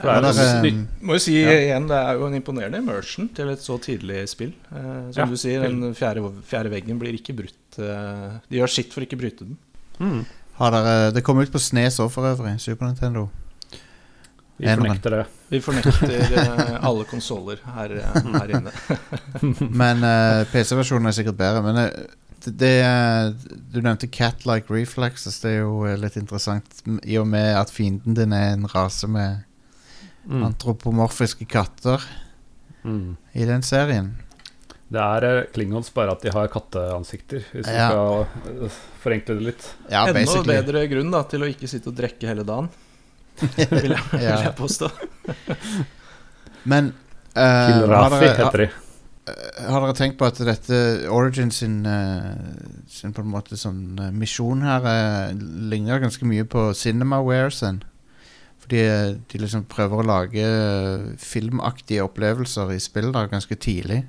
[0.00, 1.50] For det er jo eh, ny- Må jo si Ja.
[1.50, 4.52] igjen, det er jo en imponerende immersion til et så tidlig spill.
[4.72, 5.26] Eh, som Ja.
[5.26, 7.78] du sier, den fjerde, fjerde veggen blir ikke brutt.
[7.78, 9.56] Eh, de gjør sitt for ikke å bryte den.
[10.00, 10.24] mm,
[10.60, 12.58] Har dere, det kom ut på Snes òg, for øvrig.
[12.60, 13.28] Super Nintendo.
[14.60, 15.26] Vi fornekter det.
[15.50, 18.72] Vi fornekter eh, alle konsoller her, eh, her inne.
[19.82, 21.62] Men eh, PC-versjonen er sikkert bedre.
[21.64, 21.90] Men eh,
[22.44, 25.40] det, det Du nevnte cat-like reflexes.
[25.40, 29.40] Det er jo litt interessant i og med at fienden din er en rase med
[30.28, 30.42] Mm.
[30.50, 32.02] antropomorfiske katter
[32.84, 33.16] Mm.
[33.36, 34.14] i den serien.
[34.90, 37.88] Det er eh, Klingons bare at de har katteansikter, hvis vi Ja.
[37.90, 39.66] skal eh, forenkle det litt.
[39.90, 40.54] Ja, Enda basically.
[40.56, 42.68] bedre grunn da, til å ikke sitte og drikke hele dagen,
[43.40, 44.90] vil jeg, vil jeg påstå.
[46.64, 46.92] Men
[47.36, 48.66] uh, har, dere, har,
[49.70, 51.78] har dere tenkt på at dette Origin sin,
[52.90, 57.80] sin på en måte sånn misjon her ligner ganske mye på Cinemaware sin?
[58.72, 64.04] Eh, de liksom prøver å lage eh, filmaktige opplevelser i spill da, ganske tidlig.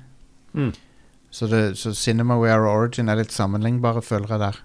[0.54, 0.72] Mm.
[1.32, 4.58] Så, det, så Cinemaware og Origin er litt sammenlignbare, føler jeg der.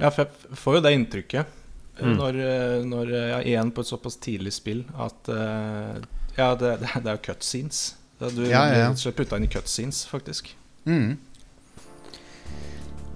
[0.00, 1.60] Ja, for jeg får jo det inntrykket eh,
[2.02, 2.16] Mm.
[2.18, 6.00] når, eh, når ja, igjen på et såpass tidlig spill at uh,
[6.34, 7.82] Ja, det, det, det er jo cutscenes.
[8.18, 8.64] Du Ja, ja, ja.
[8.66, 10.50] blir rett og slett putta inn i cutscenes, faktisk.
[10.90, 11.14] Mm.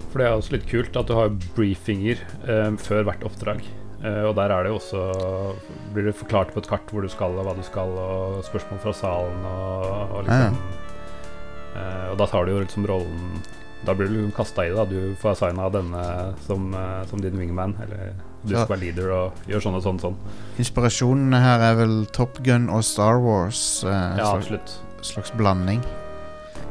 [0.09, 3.67] For det er også litt kult at du har briefinger eh, før hvert oppdrag.
[4.03, 4.99] Eh, og der er det jo også
[5.93, 8.79] Blir det forklart på et kart hvor du skal, og hva du skal, og spørsmål
[8.79, 10.55] fra salen og, og liksom
[11.75, 13.41] eh, Og da tar du jo liksom rollen
[13.83, 14.77] Da blir du kasta i det.
[14.79, 16.05] da Du får assigna denne
[16.47, 19.97] som, eh, som din wingman, eller du skal være leader og gjøre sånn og sånn.
[19.99, 20.13] sånn.
[20.63, 23.83] Inspirasjonene her er vel Top Gun og Star Wars.
[23.83, 24.75] eh, Ja, slags, absolutt.
[25.03, 25.83] slags blanding.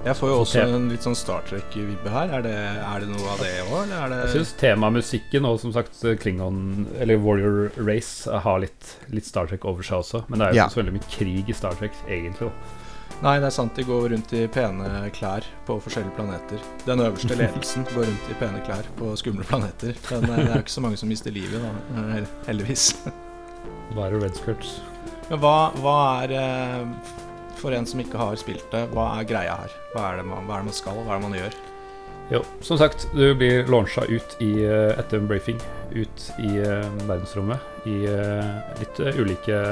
[0.06, 2.30] Jeg får jo også en litt sånn Star Trek-vibbe her.
[2.38, 5.58] Er det, er det noe av det òg, eller er det Jeg syns temamusikken og
[5.60, 10.22] som sagt Klingon, eller Warrior Race, har litt, litt Star Trek over seg også.
[10.30, 10.68] Men det er jo Ja.
[10.68, 12.48] ikke så veldig mye krig i Star Trek, egentlig.
[12.52, 12.86] også
[13.24, 13.74] Nei, det er sant.
[13.74, 16.60] De går rundt i pene klær på forskjellige planeter.
[16.86, 19.96] Den øverste ledelsen går rundt i pene klær på skumle planeter.
[20.12, 21.72] Men eh, det er ikke så mange som mister livet, da.
[22.20, 22.92] eh, Heldigvis.
[23.98, 24.76] Bare red skirts.
[25.28, 26.86] Men hva, hva er eh,
[27.58, 29.72] For en som ikke har spilt det, hva er greia her?
[29.94, 31.58] Hva er det man, hva er det man skal, hva er det man gjør?
[32.28, 35.60] Jo, som sagt, du blir launcha ut i, eh, etter en briefing
[35.96, 38.50] ut i eh, verdensrommet i eh,
[38.82, 39.62] litt ulike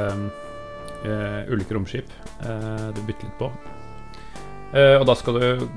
[1.07, 2.09] ulike romskip
[2.41, 3.47] du bytter litt på.
[4.73, 5.69] Og da skal du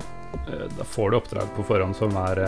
[0.79, 2.39] Da får du oppdrag på forhånd som er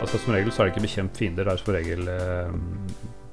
[0.00, 2.08] Altså Som regel så er det ikke bekjent fiender, det er som regel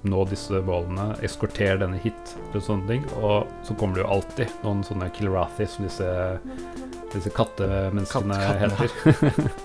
[0.04, 3.04] nå disse målene, eskorter denne hit, eller sånne ting.
[3.22, 6.10] Og så kommer det jo alltid noen sånne Kilrathi, som disse,
[7.14, 9.52] disse kattemenneskene Katt- heter.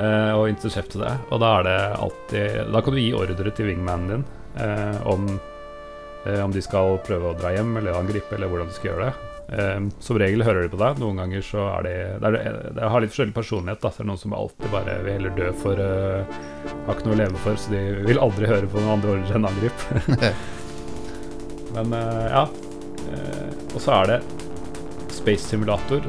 [0.00, 1.10] Eh, og intercepte det.
[1.34, 4.22] Og da er det alltid Da kan du gi ordre til wingmanen din
[4.56, 5.26] eh, om,
[6.24, 9.10] eh, om de skal prøve å dra hjem eller angripe, eller hvordan de skal gjøre
[9.10, 9.29] det.
[9.50, 11.00] Eh, som regel hører de på deg.
[11.02, 13.82] Noen ganger så er de Det, er, det har litt forskjellig personlighet.
[13.82, 13.90] Da.
[13.90, 16.40] Så det er noen som alltid bare vil heller dø for uh,
[16.86, 19.38] Har ikke noe å leve for, så de vil aldri høre på noen andre ordre
[19.38, 19.86] enn angrip.
[21.74, 22.44] Men uh, ja.
[23.10, 24.18] Eh, og så er det
[25.14, 26.04] Space Simulator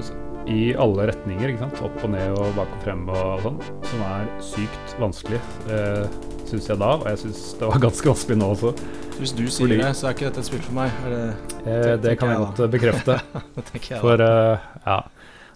[0.50, 1.56] i alle retninger.
[1.72, 3.62] Opp og ned og bak og frem og sånn.
[3.90, 6.06] Som er sykt vanskelig, uh,
[6.52, 6.92] syns jeg da.
[7.00, 8.74] Og jeg syns det var ganske vanskelig nå også.
[9.22, 10.92] Hvis du sier Fordi- det, så er ikke dette et spill for meg.
[11.06, 11.24] Er det,
[11.62, 13.16] Eh, det kan jeg jeg godt bekrefte.
[13.72, 14.00] det jeg.
[14.02, 15.00] For uh, ja.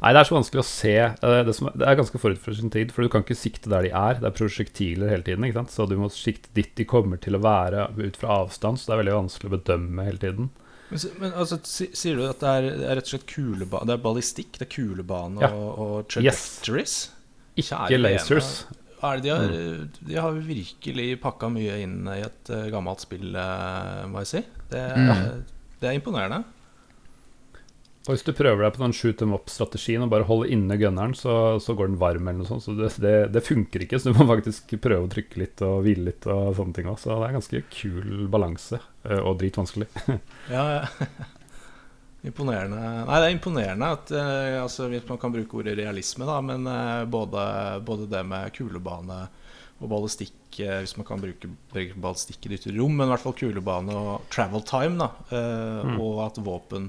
[0.04, 0.92] Nei, det er så vanskelig å se.
[1.02, 3.72] eh, det, som, det er ganske forut for sin tid, for du kan ikke sikte
[3.72, 4.20] der de er.
[4.22, 5.72] Det er prosjektiler hele tiden, ikke sant?
[5.74, 8.78] så du må sikte dit de kommer til å være ut fra avstand.
[8.78, 10.52] Så det er veldig vanskelig å bedømme hele tiden.
[10.92, 13.94] Men, men altså, sier du at det er, det er rett og slett kulebane Det
[13.96, 15.50] er ballistikk, det er kulebane Ja.
[15.50, 16.44] og, og Yes.
[16.62, 16.96] trajectories?
[17.58, 18.52] Ikke lasers.
[19.12, 23.32] Er det, de, har, de har virkelig pakka mye inn i et eh, gammelt spill,
[23.36, 24.44] eh, må jeg si.
[24.72, 25.44] Det, Mm.
[25.82, 26.44] det er imponerende.
[28.06, 31.16] Og hvis du prøver deg på den shoot them up-strategien og bare holder inne gunneren,
[31.18, 32.62] så, så går den varm eller noe sånt.
[32.68, 35.80] Så det, det, det funker ikke, så du må faktisk prøve å trykke litt og
[35.88, 37.00] hvile litt og sånne ting òg.
[37.02, 38.78] Så det er ganske kul balanse,
[39.10, 39.90] eh, og dritvanskelig.
[40.54, 40.84] Ja, ja.
[42.26, 42.82] Imponerende.
[43.06, 46.66] Nei, det er imponerende at eh, altså, Hvis man kan bruke ordet realisme, da, men
[46.70, 47.44] eh, både,
[47.86, 49.20] både det med kulebane
[49.76, 53.14] og ballistikk eh, Hvis man kan bruke, bruke ballistikk i det ytre rom, men i
[53.14, 54.98] hvert fall kulebane og travel time.
[55.04, 56.00] Da, eh, Mm.
[56.02, 56.88] Og at våpen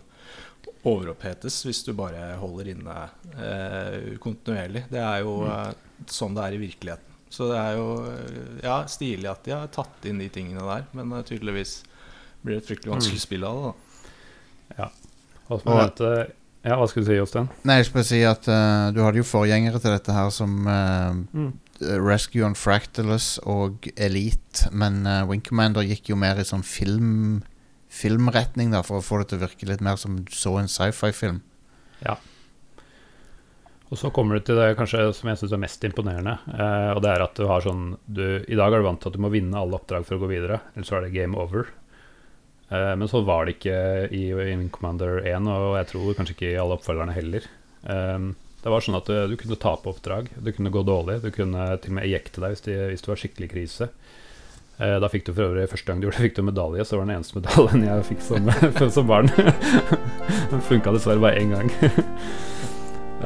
[0.87, 2.94] overopphetes hvis du bare holder inne
[3.35, 4.87] eh, kontinuerlig.
[4.88, 5.75] Det er jo eh,
[6.09, 7.16] sånn det er i virkeligheten.
[7.37, 7.88] Så det er jo
[8.62, 11.83] ja, stilig at de har tatt inn de tingene der, men tydeligvis
[12.40, 13.66] blir det et fryktelig vanskelig spill av det.
[13.66, 13.86] da
[15.48, 16.11] Og Og- nevnte
[16.66, 17.48] Ja, hva skulle du si, Jostein?
[17.62, 21.20] Nei, jeg skulle si at uh, du hadde jo forgjengere til dette her som eh,
[22.02, 27.44] Rescue on Fractalus og Elite, men uh, Wing Commander gikk jo mer i sånn film
[27.96, 30.66] filmretning, da, for å få det til å virke litt mer som du så en
[30.68, 31.38] sci-fi-film.
[32.02, 32.16] Ja.
[33.87, 36.35] Og så kommer du til det kanskje som jeg syns er mest imponerende.
[36.50, 39.12] Eh, og det er at du har sånn du, I dag er du vant til
[39.12, 40.59] at du må vinne alle oppdrag for å gå videre.
[40.74, 41.70] Ellers så er det game over.
[42.68, 43.79] Eh, men så var det ikke
[44.14, 47.46] i Wing Commander 1, og jeg tror kanskje ikke i alle oppfølgerne heller.
[47.87, 48.29] Eh,
[48.66, 51.20] det var sånn at du, du kunne tape oppdrag, det kunne gå dårlig.
[51.22, 53.90] Du kunne til og med ejekte deg hvis, de, hvis det var skikkelig krise.
[54.76, 56.98] Eh, da fikk du for øvrig første gang du gjorde det, fikk du medalje, så
[56.98, 58.50] var den eneste medaljen jeg fikk som,
[58.98, 59.31] som barn.
[60.50, 61.72] Den funka dessverre bare én gang.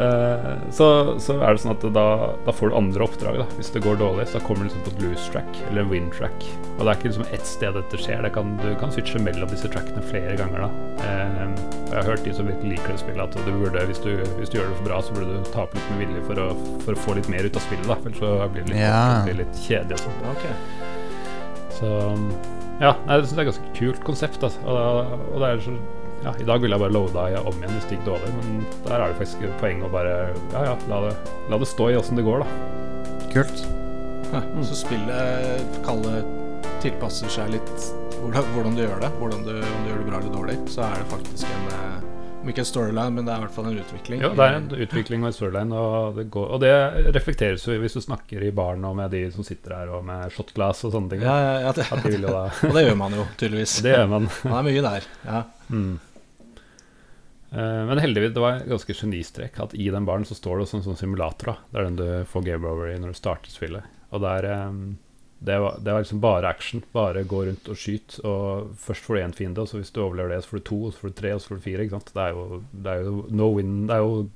[0.00, 0.86] Eh, så,
[1.20, 2.04] så er det sånn at da,
[2.46, 3.36] da får du andre oppdrag.
[3.42, 6.46] da Hvis det går dårlig, så kommer du liksom på loose track eller win track.
[6.78, 8.22] Og det er ikke liksom ett sted dette skjer.
[8.24, 10.64] Det kan, du kan switche mellom disse trackene flere ganger.
[10.64, 10.70] da
[11.04, 14.00] eh, Og Jeg har hørt de som virkelig liker det spillet, at du burde, hvis
[14.06, 16.44] du, hvis du gjør det for bra, så burde du tape litt med vilje for
[16.46, 16.48] å,
[16.86, 17.86] for å få litt mer ut av spillet.
[17.90, 19.04] da For ellers så blir det litt, Ja.
[19.28, 20.00] blir litt kjedelig.
[20.00, 20.54] og sånn Okay.
[21.80, 21.90] så
[22.80, 24.40] ja, jeg synes det er et ganske kult konsept.
[24.46, 24.60] Altså.
[24.64, 25.74] Og, og det er så,
[26.24, 28.96] ja, I dag ville jeg bare loada om igjen hvis det gikk dårlig, men der
[28.98, 30.14] er det faktisk et poeng å bare
[30.52, 31.14] Ja, ja, la det,
[31.52, 32.48] la det stå i åssen det går, da.
[33.32, 33.64] Kult.
[34.62, 36.20] Så spillet kalle
[36.80, 39.10] tilpasser seg litt hvordan, hvordan du gjør det.
[39.20, 40.56] Hvordan du, om du gjør det bra eller dårlig.
[40.70, 41.86] Så er det faktisk en eh,
[42.40, 44.22] Om ikke en storyline, men det er i hvert fall en utvikling.
[44.24, 46.70] Ja, det er en utvikling og en storyline, og det, går, og det
[47.12, 50.32] reflekteres jo hvis du snakker i baren og med de som sitter her, og med
[50.32, 51.24] shotglass og sånne ting.
[51.26, 53.74] Ja, ja, ja det, At de vil jo da og det gjør man jo, tydeligvis.
[53.84, 54.30] Det gjør man.
[54.46, 55.10] Man er mye der.
[55.26, 55.42] Ja.
[55.68, 55.98] Mm.
[57.52, 60.66] Eh, men heldigvis, det var en ganske genistrek at i den baren så står det
[60.66, 61.52] også en sånn simulator.
[61.52, 63.86] da Det er den du får game over i når du starter spillet.
[64.10, 64.72] Og der, eh,
[65.40, 66.84] det, var, det var liksom bare action.
[66.92, 68.20] Bare gå rundt og skyte.
[68.26, 70.68] Og først får du én fiende, og så hvis du overlever det, så får du
[70.70, 71.86] to, og så får du tre, og så får du fire.
[71.86, 72.12] Ikke sant?
[72.14, 74.28] Det er jo, det er jo no win Det er jo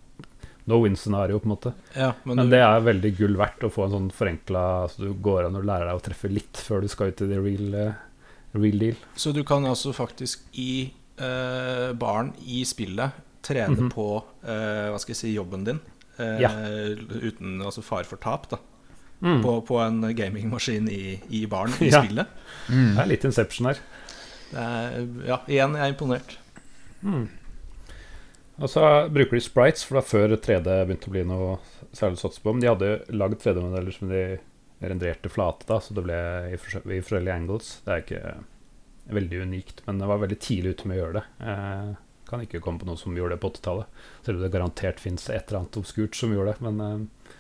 [0.65, 1.75] no win-scenario, på en måte.
[1.93, 5.11] ja, men, Men det er veldig gull verdt å få en sånn forenkla altså du
[5.21, 7.75] går an og lærer deg å treffe litt før du skal ut i the real,
[7.77, 7.99] eh,
[8.57, 8.97] real deal.
[9.13, 13.13] Så du kan altså faktisk i eh, baren i spillet
[13.45, 13.91] trene Mhm.
[13.93, 14.07] på
[14.45, 15.81] eh, hva skal jeg si, jobben din.
[16.19, 16.49] eh, Ja.
[16.51, 18.59] Uten altså fare for tap, da.
[19.23, 19.43] Mm.
[19.43, 22.03] På, på en gamingmaskin i, i baren i Ja.
[22.03, 22.27] spillet.
[22.69, 22.95] Mm.
[22.95, 23.79] Det er litt Inception her.
[24.51, 26.37] Det er, ja, igjen, jeg er imponert.
[27.03, 27.29] Mm.
[28.63, 31.57] Og så bruker de sprites, for da før 3D begynte å bli noe
[31.93, 32.53] særlig å satse på.
[32.55, 34.21] Men de hadde lagd 3D-modeller som de
[34.85, 36.19] rendrerte flate, da, så det ble
[36.53, 37.73] i, i forskjellige angles.
[37.87, 38.35] Det er ikke
[39.13, 41.25] veldig unikt, men det var veldig tidlig ute med å gjøre det.
[41.51, 41.91] Eh,
[42.29, 43.99] kan ikke komme på noe som gjorde det på 80-tallet.
[44.25, 46.65] Selv om det garantert fins et eller annet obskurt som gjorde det.
[46.65, 47.35] Men, eh,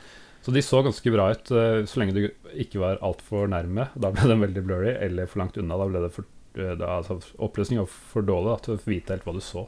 [0.45, 3.89] så de så ganske bra ut, eh, så lenge du ikke var altfor nærme.
[3.97, 5.81] Da ble den veldig blurry, eller for langt unna.
[5.81, 6.29] Da ble det for
[6.61, 9.67] eh, da, altså, oppløsning var for dårlig da, til å vite helt hva du så.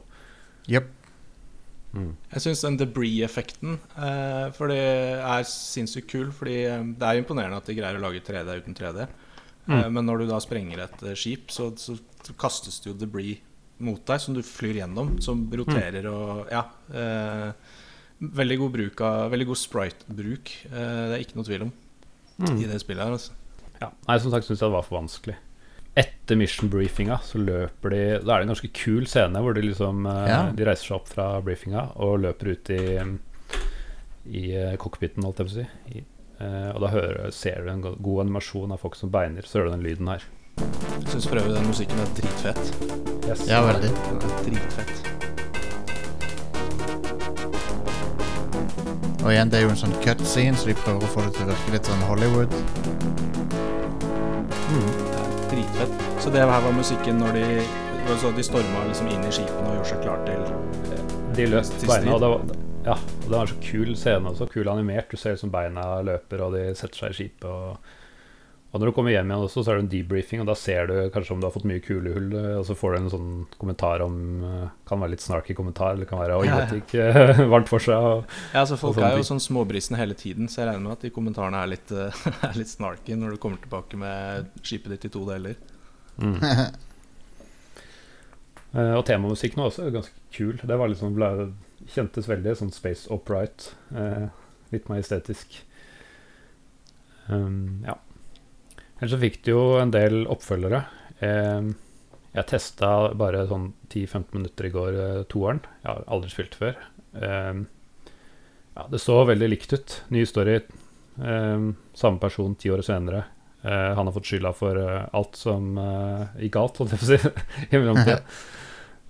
[0.67, 0.93] Yep.
[1.95, 4.81] Jeg syns den debris-effekten eh, For det
[5.17, 6.29] er sinnssykt kul.
[6.35, 9.07] Fordi eh, det er imponerende at de greier å lage 3D uten 3D.
[9.67, 9.93] Eh, Mm.
[9.93, 11.97] men når du da sprenger et eh, skip, så, så,
[12.39, 13.39] kastes det jo debris
[13.79, 16.63] mot deg som du flyr gjennom, som roterer og Ja.
[16.93, 17.51] Eh,
[18.21, 20.53] veldig god bruk av Veldig god sprite-bruk.
[20.71, 21.73] Eh, det er ikke noe tvil om
[22.57, 23.11] i det spillet her.
[23.17, 23.31] Altså.
[23.81, 23.91] Ja.
[24.07, 25.35] Nei, som sagt syns jeg det var for vanskelig.
[25.97, 29.61] Etter mission briefinga så løper de Da er det en ganske kul scene hvor de
[29.65, 30.41] liksom eh, Ja.
[30.53, 32.81] De reiser seg opp fra briefinga og løper ut i
[34.27, 35.67] I eh, cockpiten, holdt jeg på å si.
[35.97, 36.03] I,
[36.39, 39.45] eh, og da hører, ser du en god animasjon av folk som beiner.
[39.45, 40.25] Så hører du den lyden her.
[40.57, 42.65] Jeg syns for øvrig den musikken er dritfett.
[43.27, 43.45] Yes.
[43.49, 43.91] Ja, veldig.
[43.93, 44.95] Den er dritfett.
[49.27, 51.43] Og igjen, det er jo en sånn cutscene, så de prøver å få det til
[51.43, 52.53] å virke litt sånn Hollywood.
[55.51, 56.07] Dritfett.
[56.23, 57.45] Så det her var musikken når de
[58.21, 60.39] så De storma liksom inn i skipene og gjorde seg klar til
[61.35, 62.45] De løste beina, det var,
[62.87, 64.47] ja, og det var en så kul scene også.
[64.51, 65.11] Kul animert.
[65.11, 67.47] Du ser liksom beina løper, og de setter seg i skipet.
[67.49, 67.89] Og,
[68.71, 70.87] og når du kommer hjem igjen også, så er det en debriefing, og da ser
[70.87, 72.29] du kanskje om du har fått mye kulehull,
[72.61, 74.15] og så får du en sånn kommentar om
[74.47, 77.43] eh, Kan være litt snarky kommentar, eller kan være Oi, jeg vet ikke', gikk eh,
[77.55, 78.09] varmt for seg.
[78.11, 81.03] Og, Ja, altså Folk er jo sånn småbrisne hele tiden, så jeg regner med at
[81.03, 85.11] de kommentarene er litt, eh, er litt snarky når du kommer tilbake med skipet ditt
[85.11, 85.59] i to deler.
[86.23, 86.39] Mm.
[88.97, 90.55] og temamusikken var også ganske kul.
[90.63, 91.51] Det var liksom ble,
[91.85, 93.71] kjentes veldig sånn space upright.
[93.95, 94.27] Eh,
[94.73, 95.59] litt majestetisk.
[97.27, 97.97] Um, ja.
[98.97, 100.83] Ellers så fikk du jo en del oppfølgere.
[101.23, 101.69] Eh,
[102.37, 105.61] jeg testa bare sånn 10-15 minutter i går, eh, toeren.
[105.83, 106.77] Jeg har aldri spilt før.
[107.13, 107.63] Eh,
[108.77, 110.01] ja, det så veldig likt ut.
[110.13, 110.59] Ny story.
[111.17, 113.25] Eh, samme person ti år senere.
[113.63, 117.07] Eh, han har fått skylda for eh, alt som eh, gikk galt, holdt jeg på
[117.07, 117.45] å si.
[117.71, 118.21] i mellomtida.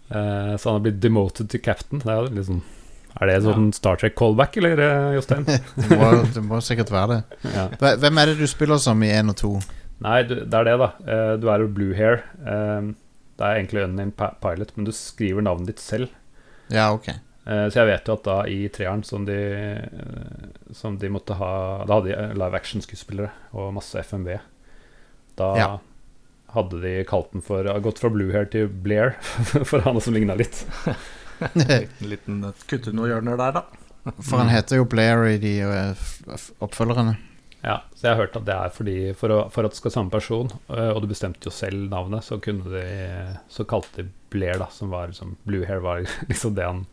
[0.09, 1.99] Eh, så han har blitt demoted til captain.
[2.03, 2.61] Det er, liksom,
[3.19, 5.43] er det sånn Star Trek-callback, eller, eh, Jostein?
[5.75, 7.49] Det må, det må sikkert være det.
[7.55, 7.67] ja.
[7.99, 9.51] Hvem er det du spiller som i 1 og 2?
[10.05, 10.91] Nei, det er det, da.
[11.09, 12.21] Eh, du er jo blue hair.
[12.37, 16.09] Det er egentlig unnamed pi- pilot, men du skriver navnet ditt selv.
[16.73, 17.09] Ja, ok.
[17.47, 19.35] Så jeg vet jo at da i treeren som de,
[20.75, 21.51] som de måtte ha
[21.87, 24.33] Da hadde de live action-skuespillere og masse FMV.
[25.39, 25.69] Da Ja.
[26.55, 29.15] Hadde de kalt den for Gått fra blue hair til Blair,
[29.69, 30.63] for han som ligna litt.
[31.53, 34.13] liten, liten eh, kutte noen hjørner der, da.
[34.23, 36.05] For han heter jo Blair i de eh,
[36.63, 37.17] oppfølgerne.
[37.65, 39.89] Ja, så jeg har hørt at det er fordi for, å, for at det skal
[39.89, 42.85] være samme person, øh, og du bestemte jo selv navnet, så kunne de
[43.51, 46.85] Så kalte de Blair, da, som var liksom Blue Hair var liksom det han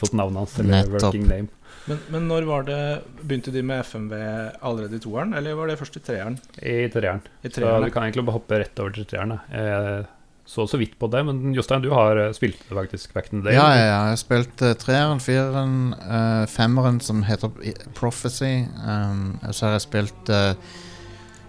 [0.00, 1.02] fått navnet hans, eller Nettopp.
[1.08, 1.48] working name.
[1.90, 2.80] Men, men når var det
[3.20, 6.38] Begynte de med FMV allerede i toeren, eller var det først i treeren?
[6.62, 7.20] I treeren.
[7.42, 9.36] I Så du kan egentlig bare hoppe rett over til treeren.
[9.50, 10.06] Jeg
[10.50, 13.50] så så vidt på det, men Jostein, du har øh, spilt faktisk back in the
[13.50, 13.54] day.
[13.54, 13.84] Ja, ja, ja.
[13.84, 17.50] Jeg har spilt uh, treeren, fireren, eh, femmeren som heter
[17.94, 18.66] Prophecy.
[18.82, 20.54] Um, og så har jeg spilt eh,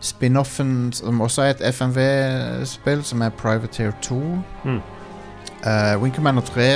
[0.01, 4.19] spin-offen som også er et FMV-spill, som er Privateer 2.
[4.65, 4.81] Mm.
[5.65, 6.69] Uh, Wing Commander 3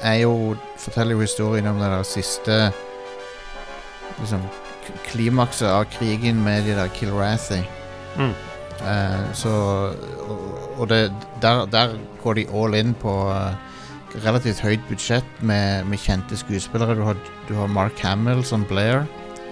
[0.00, 2.72] er jo, forteller jo historien om det der siste
[4.20, 4.42] liksom,
[5.06, 7.62] klimakset av krigen med de der Kilrathi.
[8.16, 8.34] Mm.
[8.76, 9.50] Uh, så
[10.28, 10.40] Og,
[10.76, 13.54] og det, der, der går de all in på uh,
[14.24, 16.94] relativt høyt budsjett med, med kjente skuespillere.
[16.94, 17.16] Du har,
[17.48, 19.06] du har Mark Hamill som Blair.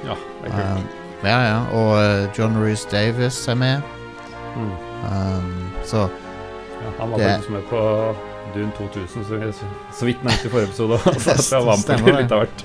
[0.04, 0.84] Ja, det er kult.
[0.84, 1.60] Uh, ja, ja.
[1.72, 3.80] Og eh, John Reece Davis er med.
[4.56, 4.70] Mm.
[5.04, 6.08] Um, så
[6.84, 7.80] Ja, han var faktisk med på
[8.54, 10.98] Dune 2000, som vi så, så vidt nevnte i forrige episode.
[11.42, 12.64] Så jeg var med på litt av hvert.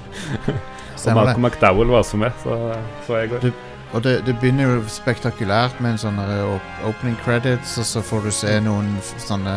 [0.99, 1.15] Og.
[1.15, 2.59] Malcolm McDowell var også med, så
[3.07, 3.47] så jeg går.
[3.47, 3.51] Du,
[3.93, 8.27] Og det, det begynner jo spektakulært med en sånn eh, opening credits, og så får
[8.27, 9.55] du se noen sånne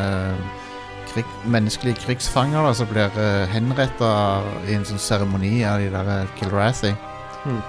[1.13, 4.13] krig, menneskelige krigsfanger da, som blir uh, henretta
[4.69, 6.95] i en sånn seremoni av de der eh, Kilrathi.
[7.45, 7.61] Mm.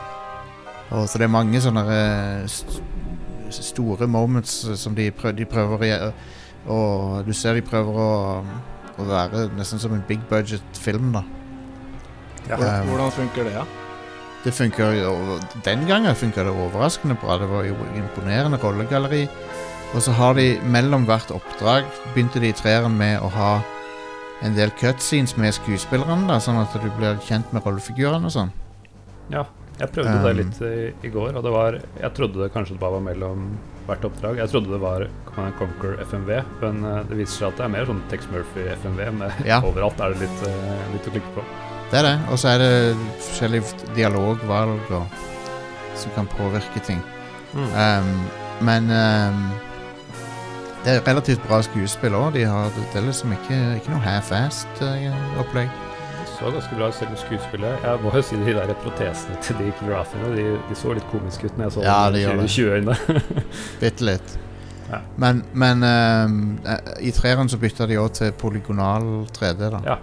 [0.94, 2.80] Og så det er mange sånne eh, st
[3.54, 6.14] store moments eh, som de, prøv, de prøver å.
[6.74, 8.12] Og du ser de prøver å,
[8.96, 11.26] å være nesten som en big budget film, da.
[12.50, 12.58] Ja.
[12.88, 13.64] Hvordan funker det, ja?
[14.44, 17.38] Det funker jo Den gangen funker det overraskende bra.
[17.40, 19.28] Det var jo imponerende rollegalleri.
[19.94, 23.52] Og så har de mellom hvert oppdrag begynte de i treeren med å ha
[24.44, 28.50] en del cutscenes med skuespillerne, da, sånn at du blir kjent med rollefigurene og sånn.
[29.32, 29.46] Ja,
[29.80, 32.76] jeg prøvde det Um, litt i, i går, og det var Jeg trodde det kanskje
[32.76, 33.46] det bare var mellom
[33.88, 34.42] hvert oppdrag.
[34.42, 35.08] Jeg trodde det var
[35.60, 39.06] Conquer FMV, men eh, det viser seg at det er mer sånn Tex Murphy FMV.
[39.22, 39.62] Med Ja.
[39.70, 41.46] overalt er det litt, eh, litt å klikke på.
[41.94, 42.20] Det er det.
[42.34, 43.64] Og så er det forskjellige
[43.96, 45.06] dialogvalg og,
[45.96, 47.04] som kan påvirke ting.
[47.54, 48.24] Um,
[48.66, 49.44] men um,
[50.86, 52.32] det er relativt bra skuespill òg.
[52.34, 55.70] De har det er liksom ikke, ikke noe half-assed uh, opplegg.
[55.70, 57.76] Uh, så ganske bra ut selv skuespillet.
[57.84, 61.46] Jeg må jo si de der protesene til de Kilrathiene, de, de så litt komiske
[61.46, 62.50] ut når jeg så Ja, de gjør i det.
[62.56, 62.98] 20 øyne.
[63.84, 64.34] Bitte litt.
[64.90, 65.04] Ja.
[65.18, 69.84] Men, men um, eh, i treeren så bytta de òg til polygonal 3D, da.
[69.86, 70.00] Ja.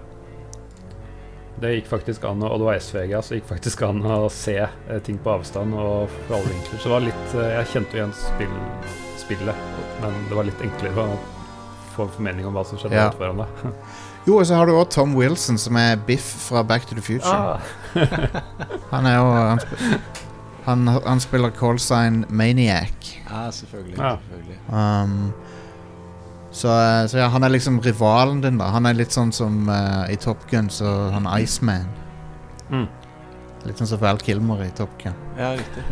[1.60, 4.30] Det gikk faktisk an, å- og det var SVG, så det gikk faktisk an å
[4.32, 6.78] se eh, ting på avstand og fra alle vinkler.
[6.80, 8.54] Så det var litt eh, Jeg kjente jo igjen spill,
[9.20, 9.66] spillet,
[10.00, 11.18] men det var litt enklere å
[11.94, 13.10] få en formening om hva som skjedde Ja.
[13.12, 13.74] foran deg.
[14.28, 17.00] Jo, og så har du òg Tom Wilson, som er Biff fra Back to the
[17.00, 17.32] Future.
[17.32, 17.60] Ah,
[18.92, 19.70] Han er jo han, sp
[20.66, 23.14] han, han spiller callsign Maniac.
[23.30, 23.96] Ja, selvfølgelig.
[23.96, 24.10] Ja.
[24.28, 24.58] selvfølgelig.
[24.68, 25.32] Um,
[26.50, 28.70] så, eh, så ja, han er liksom rivalen din, da.
[28.74, 31.88] Han er litt sånn som eh, i Top Gun, så han Iceman.
[32.70, 32.88] mm.
[33.68, 35.16] Litt sånn som Val Kilmer i Top Gun.
[35.36, 35.84] Ja, riktig.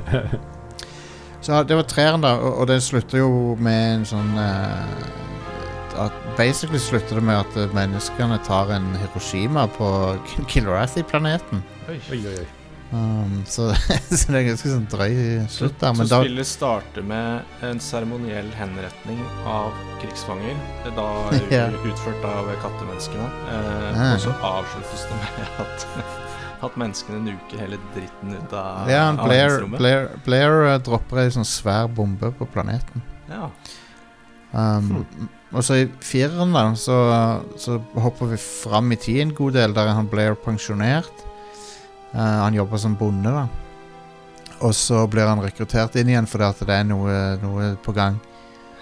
[1.44, 5.18] Så det var treeren, da, og, og det slutter jo med en sånn eh,
[5.98, 9.88] at Basically slutter det med at eh, menneskene tar en Hiroshima på
[10.50, 11.62] Kilrathi-planeten.
[11.88, 12.46] Oi, oi, oi.
[12.90, 13.74] Um, så,
[14.08, 15.16] så det er ganske sånn drøy
[15.52, 15.92] slutt der.
[15.92, 20.56] Så Men da spillet starter med en seremoniell henretning av krigsfanger.
[20.96, 21.08] Da
[21.52, 21.66] Ja.
[21.84, 23.28] utført av kattemenneskene.
[23.52, 24.08] Eh, ja.
[24.14, 25.86] Og så avsluttes det med at,
[26.64, 29.78] at menneskene nuker hele dritten ut av ja, Blair, av Blair.
[29.78, 33.04] Blair, Blair eh, dropper ei sånn svær bombe på planeten.
[33.28, 33.50] Ja.
[34.56, 35.04] Um,
[35.52, 36.96] Og så i fireren, da, så,
[37.60, 41.27] så hopper vi fram i tid en god del, der er han Blair pensjonert.
[42.12, 43.46] Eh, han jobber som bonde, da.
[44.64, 48.18] Og så blir han rekruttert inn igjen fordi at det er noe, noe på gang.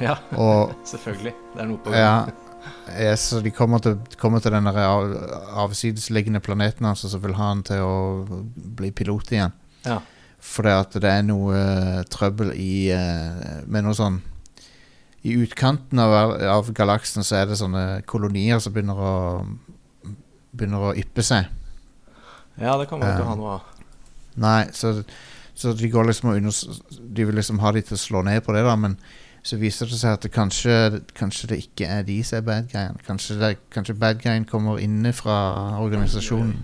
[0.01, 1.35] ja, Og selvfølgelig.
[1.55, 2.33] Det er noe på gang.
[2.97, 5.13] ja, så de kommer til, kommer til den av,
[5.67, 7.97] avsidesliggende planeten hans, og så vil ha han til å
[8.79, 9.57] bli pilot igjen.
[9.87, 10.01] Ja.
[10.43, 14.17] fordi at det er noe uh, trøbbel i uh, Med noe sånn
[15.23, 19.13] I utkanten av, av galaksen så er det sånne kolonier som begynner å
[20.57, 21.47] Begynner å yppe seg.
[22.61, 23.73] Ja, det kan man ikke ha noe av.
[24.41, 24.93] Nei, så,
[25.57, 26.59] så de går liksom og unders
[26.93, 28.99] De vil liksom ha de til å slå ned på det, da, men
[29.47, 32.71] så viser det seg at det kanskje, kanskje det ikke er de som er bad
[32.73, 32.97] guyen.
[33.07, 35.37] Kanskje, det, kanskje bad guyen kommer inne fra
[35.79, 36.57] organisasjonen.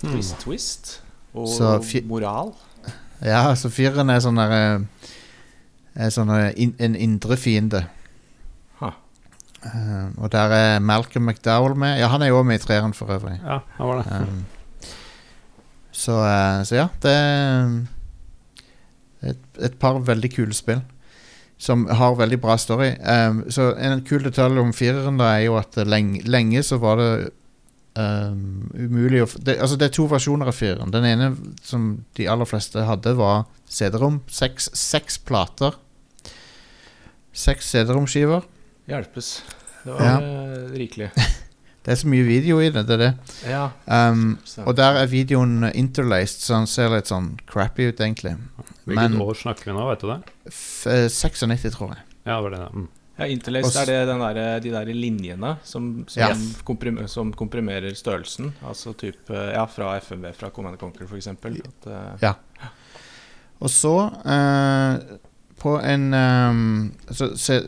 [0.00, 0.06] Mm.
[0.14, 0.94] Twist, twist.
[1.36, 1.74] Og Så
[2.08, 2.54] moral.
[3.20, 5.08] Ja, så fireren er sånn eh,
[5.96, 7.82] Er sånn eh, in, en indre fiende.
[8.80, 8.90] Ha.
[9.68, 11.98] Eh, og der er Malcolm McDowell med.
[12.00, 13.36] Ja, han er jo også med i treeren for øvrig.
[13.42, 14.20] Ja, han var det.
[14.24, 14.44] Um,
[15.96, 17.70] så, eh, så ja, det er
[19.32, 19.40] et,
[19.70, 20.82] et par veldig kule spill.
[21.58, 22.90] Som har veldig bra story.
[23.00, 27.00] Um, så En kul detalj om fireren da er jo at lenge, lenge så var
[27.00, 27.08] det
[27.96, 30.92] um, umulig å det, Altså det er to versjoner av fireren.
[30.92, 31.30] Den ene
[31.64, 31.86] som
[32.18, 34.20] de aller fleste hadde, var CD-rom.
[34.28, 35.78] Seks, seks plater.
[37.32, 38.44] Seks CD-romskiver.
[38.92, 39.38] Hjelpes.
[39.86, 40.14] Det var Ja.
[40.20, 41.10] eh, rikelig.
[41.86, 42.82] Det er så mye video i det.
[42.88, 43.34] det, er det.
[43.46, 43.68] Ja.
[43.86, 48.32] Um, og der er videoen interlaced, så den ser litt sånn crappy ut, egentlig.
[48.88, 50.18] Hvilket men- år snakker vi nå, vet du det?
[50.50, 52.02] F eh, 96, tror jeg.
[52.26, 52.62] Ja, det var det.
[52.64, 52.70] ja.
[52.74, 52.88] Mm.
[53.16, 56.34] Ja, Interlaced er det den der, de der linjene som, som, Ja.
[56.64, 58.52] komprim som komprimerer størrelsen.
[58.66, 61.28] Altså type Ja, fra FMV, fra Command Conquer, f.eks.
[62.20, 62.34] Ja.
[63.60, 63.94] Og så,
[64.26, 65.18] uh,
[65.56, 67.62] på en um, så, så,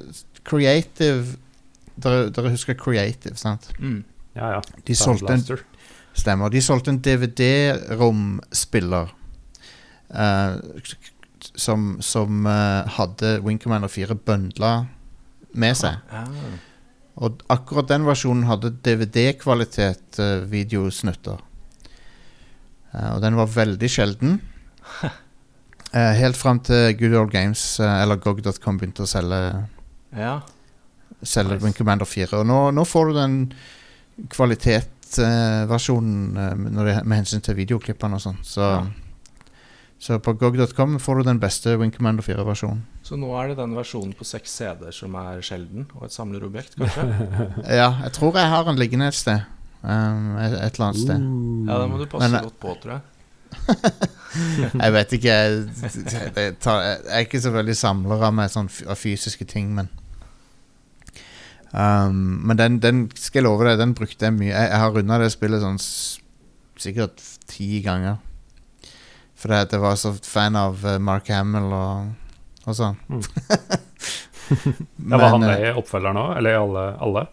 [0.45, 1.39] Creative
[2.03, 3.64] dere, dere husker Creative, sant?
[3.78, 4.05] Mm.
[4.38, 4.61] Ja, ja.
[4.86, 5.42] De solgte en,
[6.16, 6.49] stemmer.
[6.55, 9.07] De solgte en DVD-romspiller
[10.14, 10.53] uh,
[11.55, 14.72] som, som uh, hadde Wing Commander 4 bøndla
[15.59, 15.94] med seg.
[16.12, 16.24] Ja.
[17.18, 21.38] Og akkurat den versjonen hadde DVD-kvalitet uh, videosnutter.
[22.92, 24.38] Eh, og den var veldig sjelden.
[25.92, 29.42] Uh, helt fram til Good Old Games eh, eller GOG.com begynte å selge,
[30.16, 30.38] ja.
[31.23, 31.64] Selge Nice.
[31.64, 32.39] Wing Commander 4.
[32.41, 33.35] Og nå, nå får du den
[34.35, 36.33] kvalitetsversjonen
[37.05, 38.39] med hensyn til videoklippene og sånn.
[38.45, 38.87] Så, Ja.
[39.99, 42.83] så på GOG.com får du den beste Wing Commander 4-versjonen.
[43.03, 46.77] Så nå er det den versjonen på seks CD-er som er sjelden, og et samlerobjekt,
[46.79, 47.07] kanskje?
[47.81, 49.41] Ja, jeg tror jeg har den liggende et sted.
[49.83, 51.19] Um, et, et eller annet sted.
[51.71, 53.03] Ja, det må du passe Men, eh, godt på, tror jeg.
[54.83, 55.62] Jeg vet ikke jeg,
[56.37, 59.89] jeg, tar, jeg er ikke så veldig samler av meg sånn, fysiske ting, men
[61.73, 64.53] um, Men den, den skal jeg love deg, den brukte jeg mye.
[64.53, 66.19] Jeg, jeg har runda det spillet sånn s-
[66.79, 68.19] sikkert ti ganger.
[69.39, 72.09] Fordi at jeg var så fan av eh, Mark Hamill og,
[72.66, 72.97] og sånn.
[73.09, 73.23] Mm.
[74.97, 76.33] Men, Ja, var han eh, med i oppfølgeren òg?
[76.41, 76.87] Eller i alle?
[77.05, 77.27] alle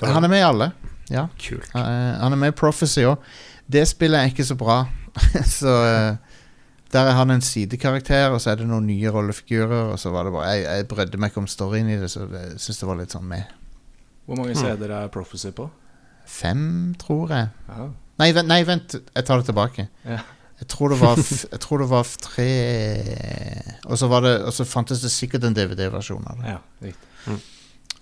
[0.00, 0.70] han er med i alle.
[1.12, 1.26] Ja.
[1.38, 1.68] Kult.
[1.74, 3.22] Uh, han er med i Prophecy òg.
[3.70, 4.82] Det spillet er ikke så bra.
[5.58, 6.38] så uh,
[6.92, 9.92] Der er han en sidekarakter, og så er det noen nye rollefigurer.
[9.92, 12.26] Og så var det bare Jeg, jeg brydde meg ikke om storyen i det, så
[12.30, 13.58] jeg syns det var litt sånn med.
[14.32, 14.60] Hvor mange Mm.
[14.62, 15.66] CD-er er Prophecy på?
[16.26, 17.48] Fem, tror jeg.
[17.68, 17.88] Ja.
[18.22, 19.88] Nei, vent, nei, vent jeg tar det tilbake.
[20.08, 20.18] Ja.
[20.62, 22.46] Jeg tror det var, f jeg tror det var tre
[23.84, 26.54] Og så, var det, og så fantes det sikkert en DVD-versjon av det.
[26.54, 27.36] ja, riktig.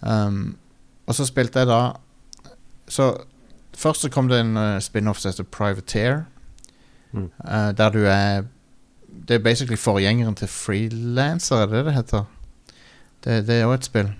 [0.00, 0.56] Um,
[1.06, 1.80] og så spilte jeg da
[2.88, 3.10] Så
[3.76, 6.22] først så kom det en uh, spin-off som heter Privateer.
[7.12, 7.26] Mm.
[7.44, 8.44] Uh, der du er
[9.28, 12.24] Det er basically forgjengeren til Freelancer, er det det det heter?
[13.24, 14.12] Det, det er òg et spill.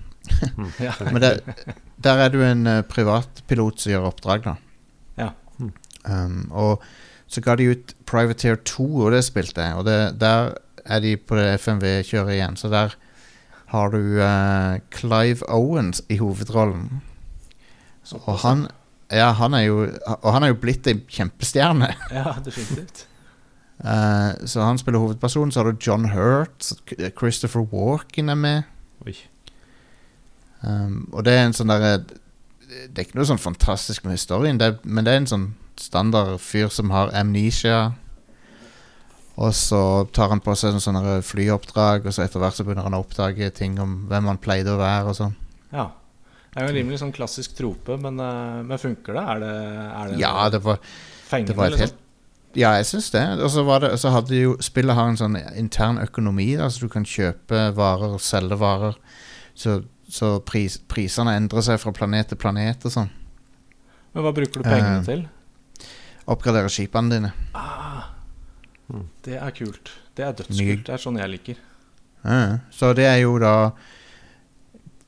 [0.57, 0.71] Mm.
[0.79, 0.93] Ja.
[1.11, 1.41] Men det,
[2.03, 4.55] der er du en uh, privatpilot som gjør oppdrag, da.
[5.19, 5.29] Ja.
[5.59, 5.71] Mm.
[6.05, 6.83] Um, og
[7.31, 9.77] så ga de ut Privateer 2, og det spilte jeg.
[9.79, 10.51] Og det, der
[10.83, 12.57] er de på det FMV-kjøret igjen.
[12.59, 12.97] Så der
[13.71, 17.01] har du uh, Clive Owens i hovedrollen.
[18.25, 18.65] Og han,
[19.11, 19.85] ja, han er jo,
[20.17, 21.93] og han er jo blitt en kjempestjerne.
[22.17, 23.07] Ja, definitivt.
[23.81, 25.51] Uh, så han spiller hovedpersonen.
[25.51, 26.73] Så har du John Hurt.
[27.17, 28.63] Christopher Walken er med.
[29.05, 29.15] Oi.
[30.61, 34.59] Um, og det er en sånn derre Det er ikke noe sånn fantastisk med historien,
[34.61, 35.47] det er, men det er en sånn
[35.81, 37.91] standard fyr som har amnesia.
[39.41, 39.81] Og så
[40.13, 43.01] tar han på seg en sånne flyoppdrag, og så etter hvert så begynner han å
[43.03, 45.35] oppdage ting om hvem han pleide å være og sånn.
[45.71, 45.89] Ja.
[46.51, 49.23] Det er jo en rimelig sånn klassisk trope, men, eh, men funker det?
[49.33, 49.51] Er det,
[49.87, 50.81] er det Ja, det var,
[51.29, 51.87] fengende, det var liksom?
[51.87, 53.23] helt Ja, jeg syns det.
[53.39, 56.83] Og så var det, så hadde jo Spillet har en sånn intern økonomi, da, så
[56.83, 58.97] du kan kjøpe varer og selge varer.
[59.55, 59.77] Så,
[60.11, 63.09] så pris, prisene endrer seg fra planet til planet og sånn.
[64.11, 65.21] Men hva bruker du pengene uh, til?
[66.31, 67.33] Oppgradere skipene dine.
[67.55, 68.07] Ah,
[68.91, 69.05] Mm.
[69.23, 69.87] det er kult.
[70.19, 70.81] Det er dødskult.
[70.89, 71.59] Det er sånn jeg liker.
[72.27, 73.71] Uh, så det er jo da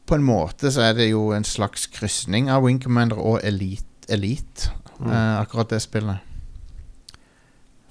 [0.08, 3.84] På en måte så er det jo en slags krysning av Wing Commander og Elite,
[4.10, 5.10] Elite Mm.
[5.12, 6.20] uh, akkurat det spillet.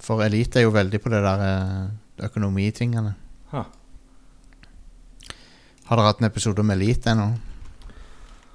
[0.01, 3.13] For Elite er jo veldig på det der eh, økonomitingene.
[3.53, 3.63] Ha.
[5.93, 7.27] Har dere hatt en episode med Elite ennå?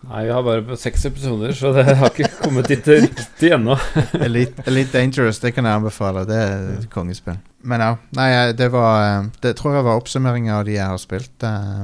[0.08, 3.76] Nei, vi har bare på seks episoder, så det har ikke kommet dit riktig ennå.
[4.26, 6.24] Elite, Elite Dangerous, det kan jeg anbefale.
[6.26, 7.38] Det er et kongespill.
[7.62, 8.28] Men ja, nei,
[8.58, 11.46] det var eh, Det tror jeg var oppsummeringa av de jeg har spilt.
[11.46, 11.84] Eh,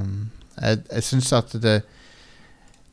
[0.58, 1.76] Jeg, jeg syns at det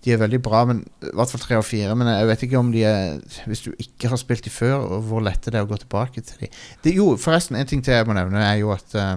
[0.04, 1.96] De er veldig bra, men i hvert fall tre og fire.
[1.96, 5.08] Men jeg vet ikke om de er Hvis du ikke har spilt de før, og
[5.08, 6.52] hvor lett det er å gå tilbake til de.
[6.84, 9.16] Det, jo, forresten, en ting til jeg må nevne, er jo at uh,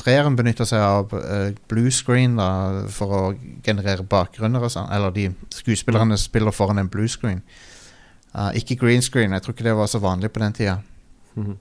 [0.00, 2.48] treeren benytter seg av uh, blue screen da,
[2.92, 3.22] for å
[3.64, 4.90] generere bakgrunner og sånn.
[4.94, 7.42] Eller de skuespillerne spiller foran en blue screen.
[8.34, 9.32] Uh, ikke green screen.
[9.36, 10.80] Jeg tror ikke det var så vanlig på den tida.
[11.38, 11.58] Mhm.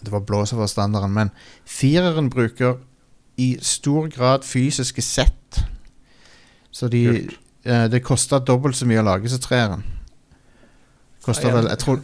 [0.00, 1.12] Det var blå som var standarden.
[1.12, 1.30] Men
[1.68, 2.78] fireren bruker
[3.36, 5.60] i stor grad fysiske sett.
[6.70, 7.06] Så de
[7.64, 9.84] eh, Det kosta dobbelt så mye å lage som treeren.
[11.24, 12.00] Kosta Ja, vel Jeg tror,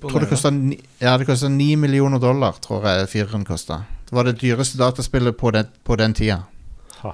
[0.00, 1.16] tror det kosta ni, Ja,
[1.48, 3.84] ni millioner dollar, tror jeg fireren kosta.
[4.10, 6.40] Det var det dyreste dataspillet på den, på den tida.
[7.04, 7.12] Ha.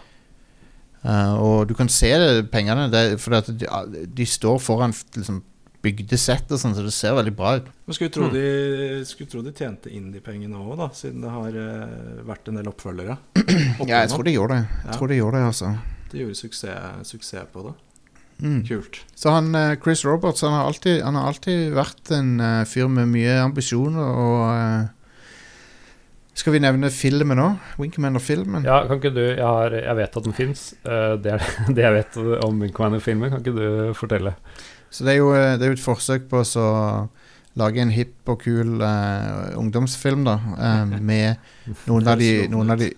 [1.05, 3.69] Eh, og du kan se det, pengene, det, for at de,
[4.17, 5.43] de står foran liksom,
[5.85, 7.69] bygdesett og sånn, så det ser veldig bra ut.
[7.87, 8.33] Men skulle tro, Mm.
[8.35, 12.49] de, skulle tro de tjente inn de pengene òg, da, siden det har uh, vært
[12.51, 13.19] en del oppfølgere.
[13.87, 14.65] Ja, jeg tror de gjorde det.
[14.67, 14.97] Jeg Ja.
[14.97, 15.75] tror de gjorde det, altså.
[16.11, 17.75] De gjorde suksess, suksess på det.
[18.43, 18.59] Mm.
[18.69, 18.99] Kult.
[19.17, 22.89] Så han, eh, Chris Roberts han har, alltid, han har alltid vært en uh, fyr
[22.89, 24.89] med mye ambisjoner og
[26.37, 27.69] Skal vi nevne filmen òg?
[27.81, 28.65] Winkman og filmen?
[28.67, 30.65] Ja, kan ikke du Jeg, har, jeg vet at den fins.
[30.85, 31.45] det er
[31.77, 33.31] det jeg vet om Winkman-filmen.
[33.33, 34.35] Kan ikke du fortelle?
[34.91, 36.67] Så det er jo, eh, det er jo et forsøk på å
[37.57, 40.37] lage en hipp og kul uh, ungdomsfilm, da.
[40.61, 41.41] Uh, med
[41.89, 42.91] noen av de, noen av de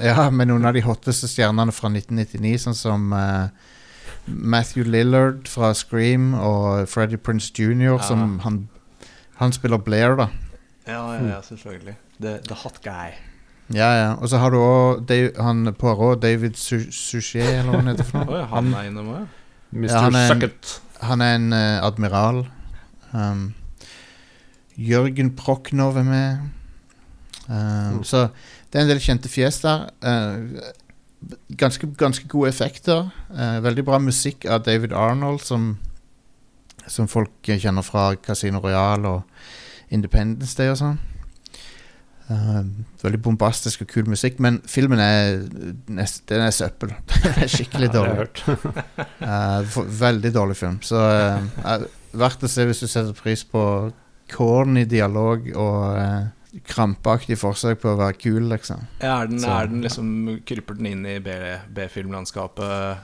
[0.00, 3.48] Ja, med noen av de hotteste stjernene fra 1999, sånn som uh,
[4.26, 8.00] Matthew Lillard fra Scream og Freddie Prince Jr., Ja.
[8.04, 8.58] som han,
[9.40, 10.28] han spiller Blair, da.
[10.86, 11.96] Ja, ja, ja, selvfølgelig.
[12.20, 13.12] The, the hot guy.
[13.74, 14.10] Ja, ja.
[14.22, 15.10] Og så har du òg
[15.42, 18.38] han Poirot, David Su- Suchet, eller hva han heter for noe.
[18.42, 19.26] ja, han er innom òg.
[19.74, 19.88] Mr.
[19.90, 20.74] Ja, han er en- Sucket.
[21.02, 22.44] Han er en eh, admiral.
[23.12, 23.42] Um,
[24.78, 26.38] Jørgen Proknov er med.
[26.40, 26.52] Um,
[27.46, 28.02] Mm.
[28.04, 28.28] Så
[28.72, 29.84] det er en del kjente fjes der.
[30.02, 30.72] Eh,
[31.56, 33.10] ganske, ganske gode effekter.
[33.30, 35.76] Eh, veldig bra musikk av David Arnold, som,
[36.90, 39.22] som folk kjenner fra Casino Royal og
[39.94, 40.98] Independence Day og sånn.
[42.28, 42.62] Eh,
[43.04, 45.44] veldig bombastisk og kul musikk, men filmen er,
[45.94, 46.90] nest, den er søppel.
[47.22, 48.86] Den er skikkelig Ja, det har dårlig.
[49.26, 50.80] Eh, veldig dårlig film.
[50.82, 51.84] Så eh,
[52.16, 53.62] verdt å se hvis du setter pris på
[54.32, 58.86] corny dialog og krampaktig forsøk på å være kul, liksom.
[59.02, 62.98] Ja, Er den, Så- er den liksom Kryper den inn i B-filmlandskapet?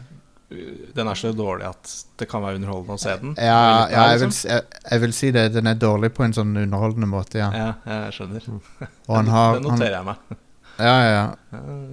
[0.96, 3.34] Den er så dårlig at det kan være underholdende å se den?
[3.36, 4.50] Ja, ja jeg, vil, liksom?
[4.50, 5.44] jeg, jeg vil si det.
[5.56, 7.50] Den er dårlig på en sånn underholdende måte, ja.
[7.56, 8.48] Ja, jeg skjønner.
[9.08, 10.38] Og han har det noterer jeg meg.
[10.82, 11.24] Ja, ja,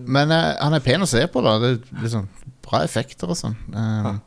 [0.08, 1.58] Men eh, han er pen å se på, da.
[1.62, 2.30] Det er liksom
[2.66, 3.58] bra effekter og sånn.
[3.74, 4.20] Um,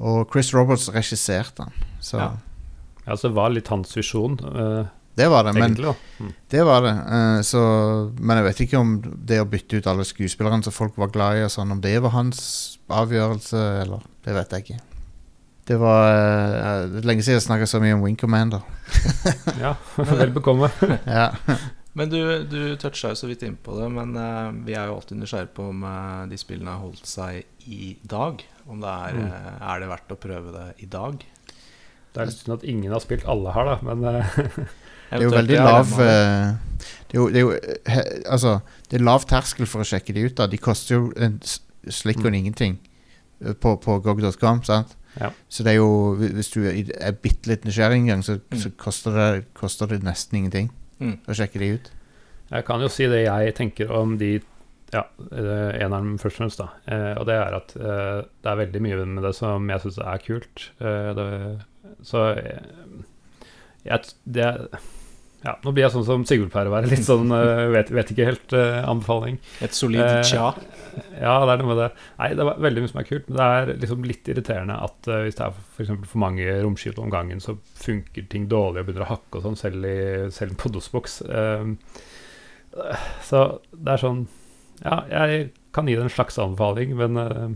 [0.00, 2.30] og Chris Roberts regisserte han, så Ja.
[3.06, 4.86] Ja, så det var litt hans visjon, eh,
[5.20, 5.52] det var det.
[5.58, 5.76] Men
[6.20, 6.32] Mm.
[6.52, 6.92] Det var det.
[7.08, 7.60] Uh, så,
[8.18, 8.90] men jeg vet ikke om
[9.30, 11.94] det å bytte ut alle skuespillerne som folk var glad i, og sånn, om det
[12.04, 12.40] var hans
[12.92, 14.80] avgjørelse, eller Det vet jeg ikke.
[15.70, 16.02] Det var
[16.84, 18.64] uh, lenge siden jeg snakka så mye om Wing Commander.
[19.62, 20.68] Ja, vel bekomme.
[21.06, 21.30] Ja.
[21.96, 25.18] Men du, du toucha jo så vidt innpå det, men uh, vi er jo alltid
[25.22, 28.44] nysgjerrige på om uh, de spillene har holdt seg i dag.
[28.70, 29.30] Om det er, Mm.
[29.72, 31.24] er det verdt å prøve det i dag?
[32.10, 34.06] Det er litt synd at ingen har spilt alle her, da, men
[35.10, 36.52] Det er jo veldig lav eh,
[37.10, 38.58] det, er jo, det er jo eh, he, Altså,
[38.90, 40.36] det er lav terskel for å sjekke de ut.
[40.38, 41.40] da De koster jo en
[41.90, 42.34] slikk og Mm.
[42.40, 42.78] ingenting
[43.44, 44.96] eh, på, på gog.com, sant?
[45.18, 45.32] Ja.
[45.48, 48.58] Så det er jo Hvis du er bitte litt nysgjerrig en gang, så, Mm.
[48.62, 51.16] så koster, det, koster det nesten ingenting Mm.
[51.26, 51.90] å sjekke de ut.
[52.50, 54.40] jeg kan jo si det jeg tenker om de
[54.92, 56.66] ja, eneren først og fremst, da.
[56.90, 59.98] Eh, og det er at eh, det er veldig mye med det som jeg syns
[60.02, 60.64] er kult.
[60.80, 61.26] Eh, det,
[62.02, 62.24] så
[63.84, 64.48] jeg, det
[65.40, 66.90] ja, Nå blir jeg sånn som Sigurd pleier å være.
[66.92, 69.38] Litt sånn eh, vet, vet ikke helt eh, anbefaling.
[69.64, 70.50] Et solid Eh, tja.
[71.20, 71.88] Ja, det er noe med det.
[72.18, 73.28] Nei, det er veldig mye som er kult.
[73.28, 76.56] Men det er liksom litt irriterende at uh, hvis det er for, eksempel for mange
[76.64, 80.28] romskip om gangen, så funker ting dårlig og begynner å hakke og sånn, selv, i,
[80.34, 81.20] selv på DOS-boks.
[81.30, 81.72] Uh,
[83.26, 84.20] så det er sånn
[84.84, 87.50] Ja, jeg kan gi det en slags anbefaling, men eh,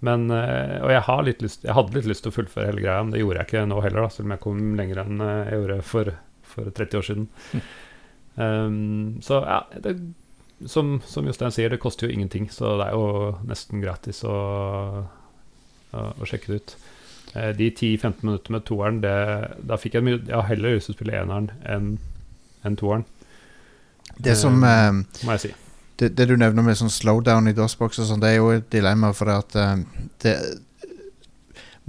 [0.00, 3.12] men, eh, og jeg, lyst, jeg hadde litt lyst til å fullføre hele greia, men
[3.12, 5.58] det gjorde jeg ikke nå heller, da, selv om jeg kom lenger enn eh, jeg
[5.58, 6.12] gjorde for,
[6.52, 7.28] for 30 år siden.
[8.40, 9.96] Um, så ja, det,
[10.66, 14.36] som, som Jostein sier, det koster jo ingenting, så det er jo nesten gratis å,
[15.92, 16.76] å, å sjekke det ut.
[17.34, 19.16] Uh, de 10-15 minutter med toeren, det,
[19.66, 21.90] da fikk jeg mye Jeg har heller lyst til å spille eneren enn
[22.66, 23.06] en toeren.
[24.20, 24.92] Det som uh,
[25.24, 25.52] må jeg si.
[26.02, 29.14] det, det du nevner med sånn slowdown i DOS-boks sånn, det er jo et dilemma,
[29.16, 30.34] for det at uh, det,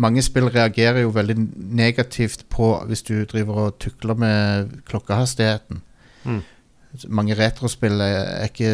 [0.01, 1.37] Mange spill reagerer jo veldig
[1.77, 5.81] negativt på hvis du driver og tukler med klokkehastigheten.
[6.23, 6.41] Mm.
[7.07, 8.71] Mange retrospill er, ikke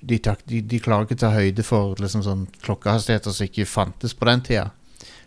[0.00, 3.66] de, tak, de, de klarer ikke å ta høyde for liksom sånn klokkehastigheter som ikke
[3.68, 4.68] fantes på den tida.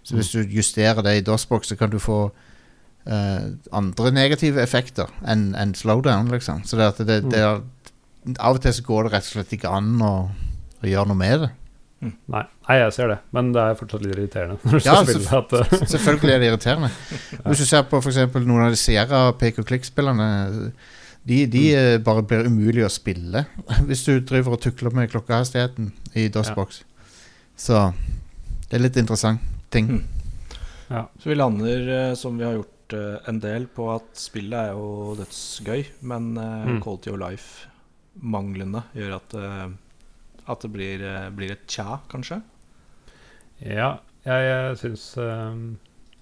[0.01, 3.43] Så hvis du justerer det i DOS-boks, så kan du få uh,
[3.77, 6.63] andre negative effekter enn en slowdown, liksom.
[6.65, 7.61] Så det, det, det er,
[8.39, 10.13] av og til så går det rett og slett ikke an å,
[10.81, 11.51] å gjøre noe med det.
[12.01, 14.57] Nei, nei, jeg ser det, men det er fortsatt litt irriterende.
[14.81, 14.95] Ja,
[15.37, 16.89] at, eh, Selvfølgelig er det irriterende.
[17.45, 20.29] Hvis du ser på for eksempel noen av de Sierra pek og klikk-spillerne,
[21.29, 22.03] de, de mm.
[22.07, 23.43] bare blir umulig å spille
[23.87, 26.79] hvis du driver og tukler med klokkehastigheten i DOS-boks.
[27.61, 27.83] Så
[28.71, 29.91] det er litt interessant ting.
[29.99, 30.57] Mm.
[30.89, 31.03] ja.
[31.21, 34.73] Så vi lander, eh, som vi har gjort eh, en del, på at spillet er
[34.73, 36.81] jo dødsgøy, men eh, Mm.
[36.81, 39.69] quality of life-manglene gjør at, eh,
[40.53, 42.41] at det blir, eh, blir et tja, kanskje.
[43.61, 43.95] Ja,
[44.25, 45.65] jeg, jeg syns ehm,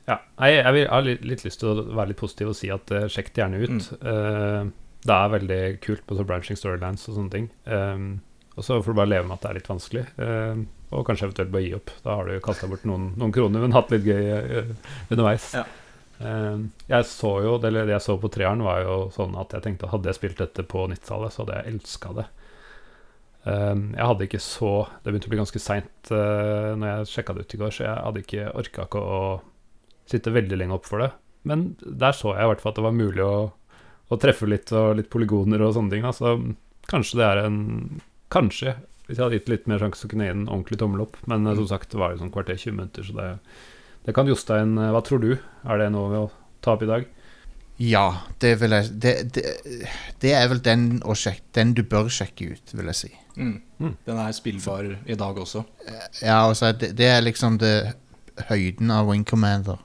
[0.07, 2.57] Ja, jeg, jeg, vil, jeg har litt, litt lyst til å være litt positiv og
[2.57, 3.91] si at uh, sjekk det gjerne ut.
[3.99, 4.71] Eh,
[5.05, 7.45] det er veldig kult på branching storylines og sånne ting.
[7.71, 8.09] Ehm,
[8.57, 11.29] og så får du bare leve med at det er litt vanskelig, uh, og kanskje
[11.29, 11.93] eventuelt bare gi opp.
[12.03, 14.73] Da har du kasta bort noen, noen kroner, men hatt litt gøy eh,
[15.13, 15.53] underveis.
[15.55, 15.67] Ja.
[16.19, 19.87] Jeg så jo, eller det jeg så på treeren, var jo sånn at jeg tenkte
[19.87, 22.25] at hadde jeg spilt dette på 90-tallet, så hadde jeg elska det.
[23.47, 27.35] Ehm, jeg hadde ikke så Det begynte å bli ganske seint uh, når jeg sjekka
[27.37, 29.21] det ut i går, så jeg hadde ikke orka ikke å
[30.09, 31.11] sitte veldig lenge opp for det.
[31.47, 33.49] Men der så jeg i hvert fall at det var mulig å,
[34.09, 36.03] å treffe litt, og litt polygoner og sånne ting.
[36.03, 36.11] Da.
[36.15, 36.35] Så
[36.89, 37.59] kanskje det er en
[38.29, 38.75] Kanskje,
[39.07, 41.15] hvis jeg hadde gitt litt mer sjanse, så kunne jeg gi en ordentlig tommel opp.
[41.31, 43.29] Men eh, som sagt, det var jo sånn kvarter 20 minutter, så det,
[44.05, 45.31] det kan Jostein eh, Hva tror du?
[45.65, 46.27] Er det noe vi å
[46.61, 47.07] ta opp i dag?
[47.79, 49.43] Ja, det vil jeg Det, det,
[50.21, 53.11] det er vel den, å sjekke, den du bør sjekke ut, vil jeg si.
[53.37, 53.61] Mm.
[53.79, 53.93] Mm.
[54.05, 55.63] Den er spillbar i dag også.
[56.21, 57.93] Ja, altså, det, det er liksom det
[58.49, 59.79] høyden av Wing Commander.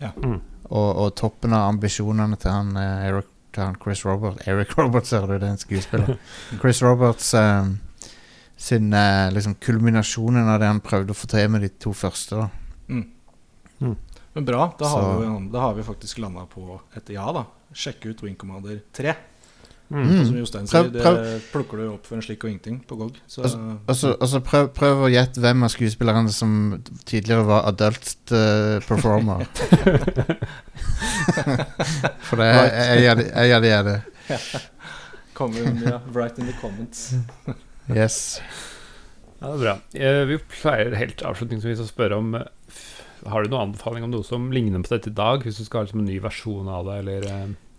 [0.00, 0.36] Mm.
[0.68, 5.16] Og, og toppen av ambisjonene til han, eh, Eric, til han Chris Robert Eric Roberts
[5.16, 6.20] er det, den skuespilleren?
[6.60, 7.72] Chris Roberts eh,
[8.60, 12.44] sin eh, liksom kulminasjonen av det han prøvde å få til med de to første.
[12.44, 12.48] da
[14.36, 17.46] Men bra, da har, vi, da har vi faktisk landa på et ja, da.
[17.74, 19.14] Sjekke ut Wing Commander 3.
[19.88, 20.02] Mm.
[20.04, 20.24] Mm.
[20.26, 21.26] Som Jostein sier, det prøv.
[21.48, 23.16] plukker du opp for en slik og ingenting på GOG.
[23.26, 26.50] Så Og så altså prøv, prøv å gjette hvem av skuespillerne som
[27.08, 29.46] tidligere var adult uh, performer.
[32.28, 33.12] For det er jeg
[33.56, 33.98] av de- er det.
[35.38, 37.12] kommer ja, right in the comments.
[37.88, 38.40] Yes.
[39.38, 39.74] Ja, det er bra.
[39.94, 42.48] Eh, vi pleier helt avslutningsvis å spørre om eh,
[43.26, 45.42] Har du noen anbefaling om noe som ligner på dette i dag?
[45.42, 47.26] Hvis du skal ha liksom, en ny versjon av det, eller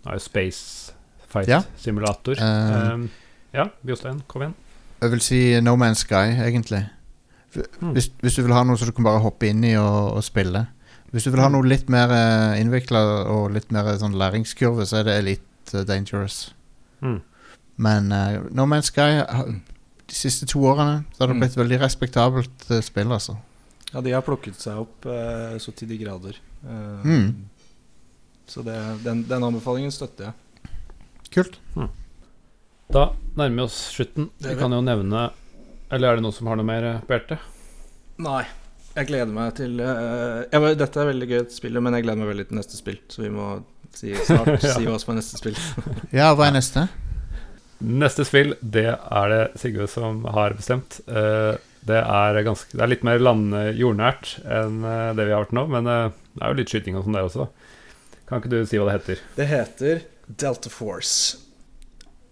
[0.08, 0.92] uh, Space
[1.30, 1.62] Fight Ja.
[1.78, 2.34] Simulator.
[2.42, 3.08] Um,
[3.54, 4.54] ja, Jostein, kom igjen.
[5.00, 6.82] Jeg vil si No Man's Sky, egentlig.
[7.80, 7.92] Hmm.
[7.96, 10.24] Hvis, hvis du vil ha noe som du kan bare hoppe inn i og, og
[10.26, 10.66] spille.
[11.10, 12.12] Hvis du vil ha noe litt mer
[12.60, 13.00] innvikla
[13.32, 16.50] og litt mer sånn læringskurve, så er det litt dangerous.
[17.02, 17.20] Mm.
[17.80, 19.22] Men uh, No Man's Sky
[20.10, 21.40] De siste to årene Så har det Mm.
[21.40, 23.36] blitt veldig respektabelt spill, altså.
[23.92, 26.36] Ja, de har plukket seg opp eh, så til de grader.
[26.64, 27.30] Eh, Mm.
[28.50, 28.74] Så det,
[29.04, 30.72] den, den anbefalingen støtter jeg.
[31.30, 31.58] Kult.
[32.90, 33.04] Da
[33.38, 34.26] nærmer vi oss slutten.
[34.42, 35.28] Vi kan jo nevne
[35.94, 37.44] Eller er det noen som har noe mer eh, på hjertet?
[38.18, 38.42] Nei.
[38.96, 42.32] Jeg gleder meg til uh, jeg, Dette er veldig gøy, spillet, men jeg gleder meg
[42.32, 42.98] veldig til neste spill.
[43.06, 43.46] Så vi må
[43.94, 44.72] si, snart Ja.
[44.74, 45.60] si hva som er neste spill.
[46.18, 46.88] Ja, hva er neste?
[47.86, 50.98] Neste spill, det er det Sigurd som har bestemt.
[51.06, 51.54] Eh,
[51.88, 55.54] det, er ganske, det er litt mer land jordnært enn eh, det vi har vært
[55.56, 57.46] nå, men eh, det er jo litt skyting og sånn der også.
[58.28, 59.22] Kan ikke du si hva det heter?
[59.38, 60.02] Det heter
[60.38, 61.38] Delta Force.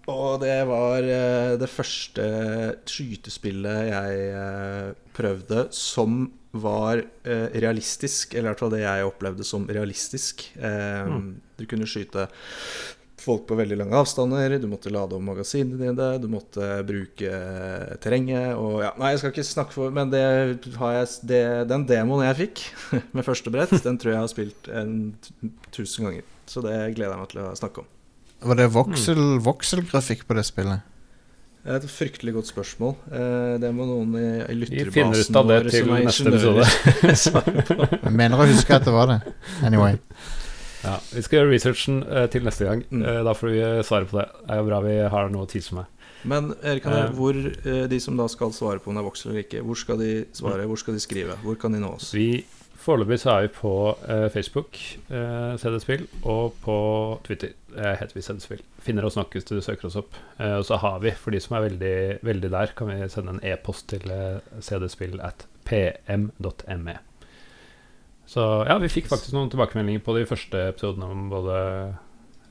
[0.09, 2.27] Og det var eh, det første
[2.89, 6.23] skytespillet jeg eh, prøvde som
[6.59, 10.47] var eh, realistisk, eller i hvert fall det jeg opplevde som realistisk.
[10.57, 11.35] Eh, Mm.
[11.59, 12.29] Du kunne skyte
[13.23, 17.31] folk på veldig lange avstander, du måtte lade om magasinene dine, du måtte bruke
[18.03, 20.25] terrenget og ja, Nei, jeg skal ikke snakke for Men det
[20.79, 22.65] har jeg, det, den demoen jeg fikk
[23.17, 24.93] med første brett, den tror jeg har spilt en
[25.75, 26.27] tusen ganger.
[26.49, 27.91] Så det gleder jeg meg til å snakke om.
[28.49, 30.87] Var det voksel, vokselgrafikk på det spillet?
[31.69, 32.95] Det er et fryktelig godt spørsmål.
[33.13, 35.91] Eh, det må noen i, i Vi finner ut lytterbasen av det vår til som
[35.93, 37.89] er neste ingeniører svare på.
[37.93, 39.19] Jeg mener å huske at det var det.
[39.67, 39.99] Anyway.
[40.85, 42.85] Ja, Vi skal gjøre researchen uh, til neste gang.
[42.91, 43.03] Mm.
[43.03, 44.27] Uh, da får vi eh, svare på det.
[44.45, 45.89] Det er jo bra vi har noe å tease med.
[46.29, 47.37] Men Erik, kan jeg- hvor
[47.89, 50.13] de som da skal svare på om det er voksel eller ikke, hvor skal de
[50.35, 50.67] svare?
[50.67, 51.37] Hvor skal de skrive?
[51.45, 52.13] Hvor kan de nå oss?
[52.15, 52.45] Vi
[52.79, 53.71] Foreløpig så er vi på
[54.33, 54.79] Facebook,
[55.11, 56.77] CD-spill, og på
[57.27, 58.63] Twitter heter vi CD-spill.
[58.81, 60.15] Finner oss nok hvis du søker oss opp.
[60.39, 63.43] Og så har vi, for de som er veldig, veldig der, kan vi sende en
[63.43, 64.07] e-post til
[64.63, 66.97] cdspill at pm.me.
[68.29, 71.55] Så ja, vi fikk faktisk noen tilbakemeldinger på de første episodene om både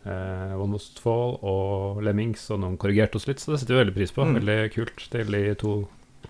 [0.07, 3.84] eh, One Must Fall og Lemmings, og noen korrigerte oss litt, så det setter vi
[3.84, 4.25] veldig pris på.
[4.25, 4.39] Mm.
[4.39, 5.75] Veldig kult til de to,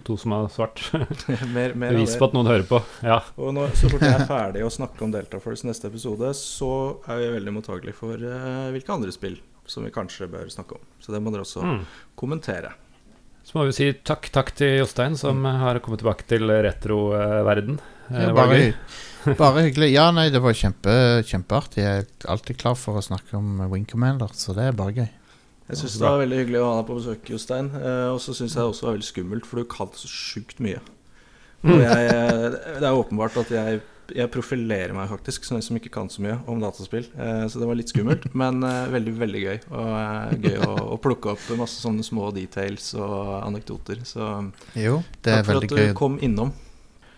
[0.08, 0.84] to som har svart.
[1.56, 2.82] mer, mer Bevis på at noen hører på.
[3.08, 3.22] Ja.
[3.40, 6.72] Og når, så fort jeg er ferdig å snakke om Delta Force neste episode, så
[7.08, 10.84] er vi veldig mottagelige for eh, hvilke andre spill som vi kanskje bør snakke om.
[11.04, 11.82] Så det må dere også Mm.
[12.20, 12.76] kommentere.
[13.48, 17.80] Så må vi si takk, takk til Jostein, som har kommet tilbake til retroverden.
[18.12, 18.34] Eh, Ja,
[19.36, 19.92] bare, hyggelig.
[19.94, 20.94] Ja, nei, det var kjempe,
[21.28, 21.84] kjempeartig.
[21.84, 25.10] Jeg er alltid klar for å snakke om Wing Commander, så det er bare gøy.
[25.68, 27.68] Jeg syns det var veldig hyggelig å ha deg på besøk, Jostein.
[27.76, 30.62] Eh, og så syns jeg det også var veldig skummelt, for du kan så sjukt
[30.64, 30.80] mye.
[31.66, 31.80] Mm.
[31.82, 33.82] Jeg, eh, det er åpenbart at jeg,
[34.16, 37.10] jeg profilerer meg faktisk som en som ikke kan så mye om dataspill.
[37.20, 39.58] Eh, så det var litt skummelt, men eh, veldig, veldig gøy.
[39.74, 44.06] Og eh, gøy å, å plukke opp masse sånne små details og anekdoter.
[44.08, 44.24] Så
[44.80, 45.94] Jo, det er takk for veldig at du gøy.
[46.00, 46.56] kom innom.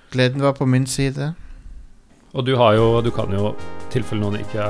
[0.09, 1.35] Gleden var på min side.
[2.37, 4.61] Og du har jo, du kan jo, i tilfelle noen ikke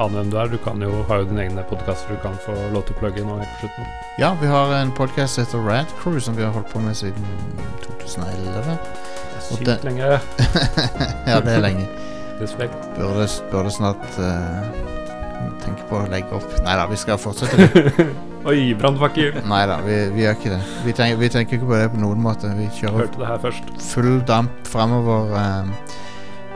[0.00, 2.54] aner hvem du er, du kan jo, ha jo din egen podkast du kan få
[2.72, 3.90] lov til å plugge nå helt på slutten.
[4.22, 6.96] Ja, vi har en podkast som heter Rad Crew, som vi har holdt på med
[6.96, 7.26] siden
[7.84, 8.78] 2011.
[9.36, 10.06] Og Sykt det- lenge.
[11.28, 11.84] ja, det er lenge.
[12.40, 12.88] Respekt.
[12.96, 14.64] Burde, burde snart uh,
[15.60, 16.48] tenke på å legge opp.
[16.64, 18.08] Nei da, vi skal fortsette det.
[18.48, 19.42] Oi, brannfakkel!
[19.48, 20.62] Nei da, vi, vi gjør ikke det.
[20.88, 22.48] Vi tenker, vi tenker ikke på det på noen måte.
[22.56, 23.70] Vi kjører Hørte det her først.
[23.92, 25.36] full damp framover.
[25.36, 26.02] eh.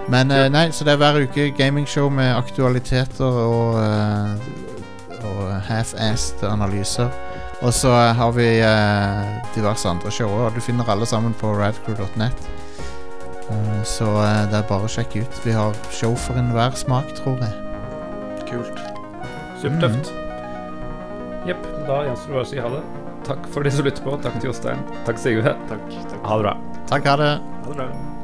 [0.09, 6.47] Men uh, nei, så det er hver uke gamingshow med aktualiteter og, uh, og half-assed
[6.49, 7.13] analyser.
[7.59, 8.47] Og så eh, har vi
[9.57, 12.45] diverse andre show, og du finner alle sammen på radcrew.net.
[13.51, 14.07] Eh, så
[14.51, 15.41] det er bare å sjekke ut.
[15.43, 17.57] Vi har show for enhver smak, tror jeg.
[18.53, 18.83] Kult.
[19.59, 20.13] Supertøft.
[21.49, 22.85] Jepp, da gjenstår det bare å si ha det.
[23.29, 24.15] Takk for de som lytter på.
[24.23, 24.85] Takk til Jostein.
[25.09, 25.51] Takk, Sigurd.
[25.73, 25.91] Takk.
[26.13, 26.23] takk.
[26.29, 26.55] Ha det bra.
[26.93, 27.35] Takk, ha det.
[27.67, 28.18] Ha det bra.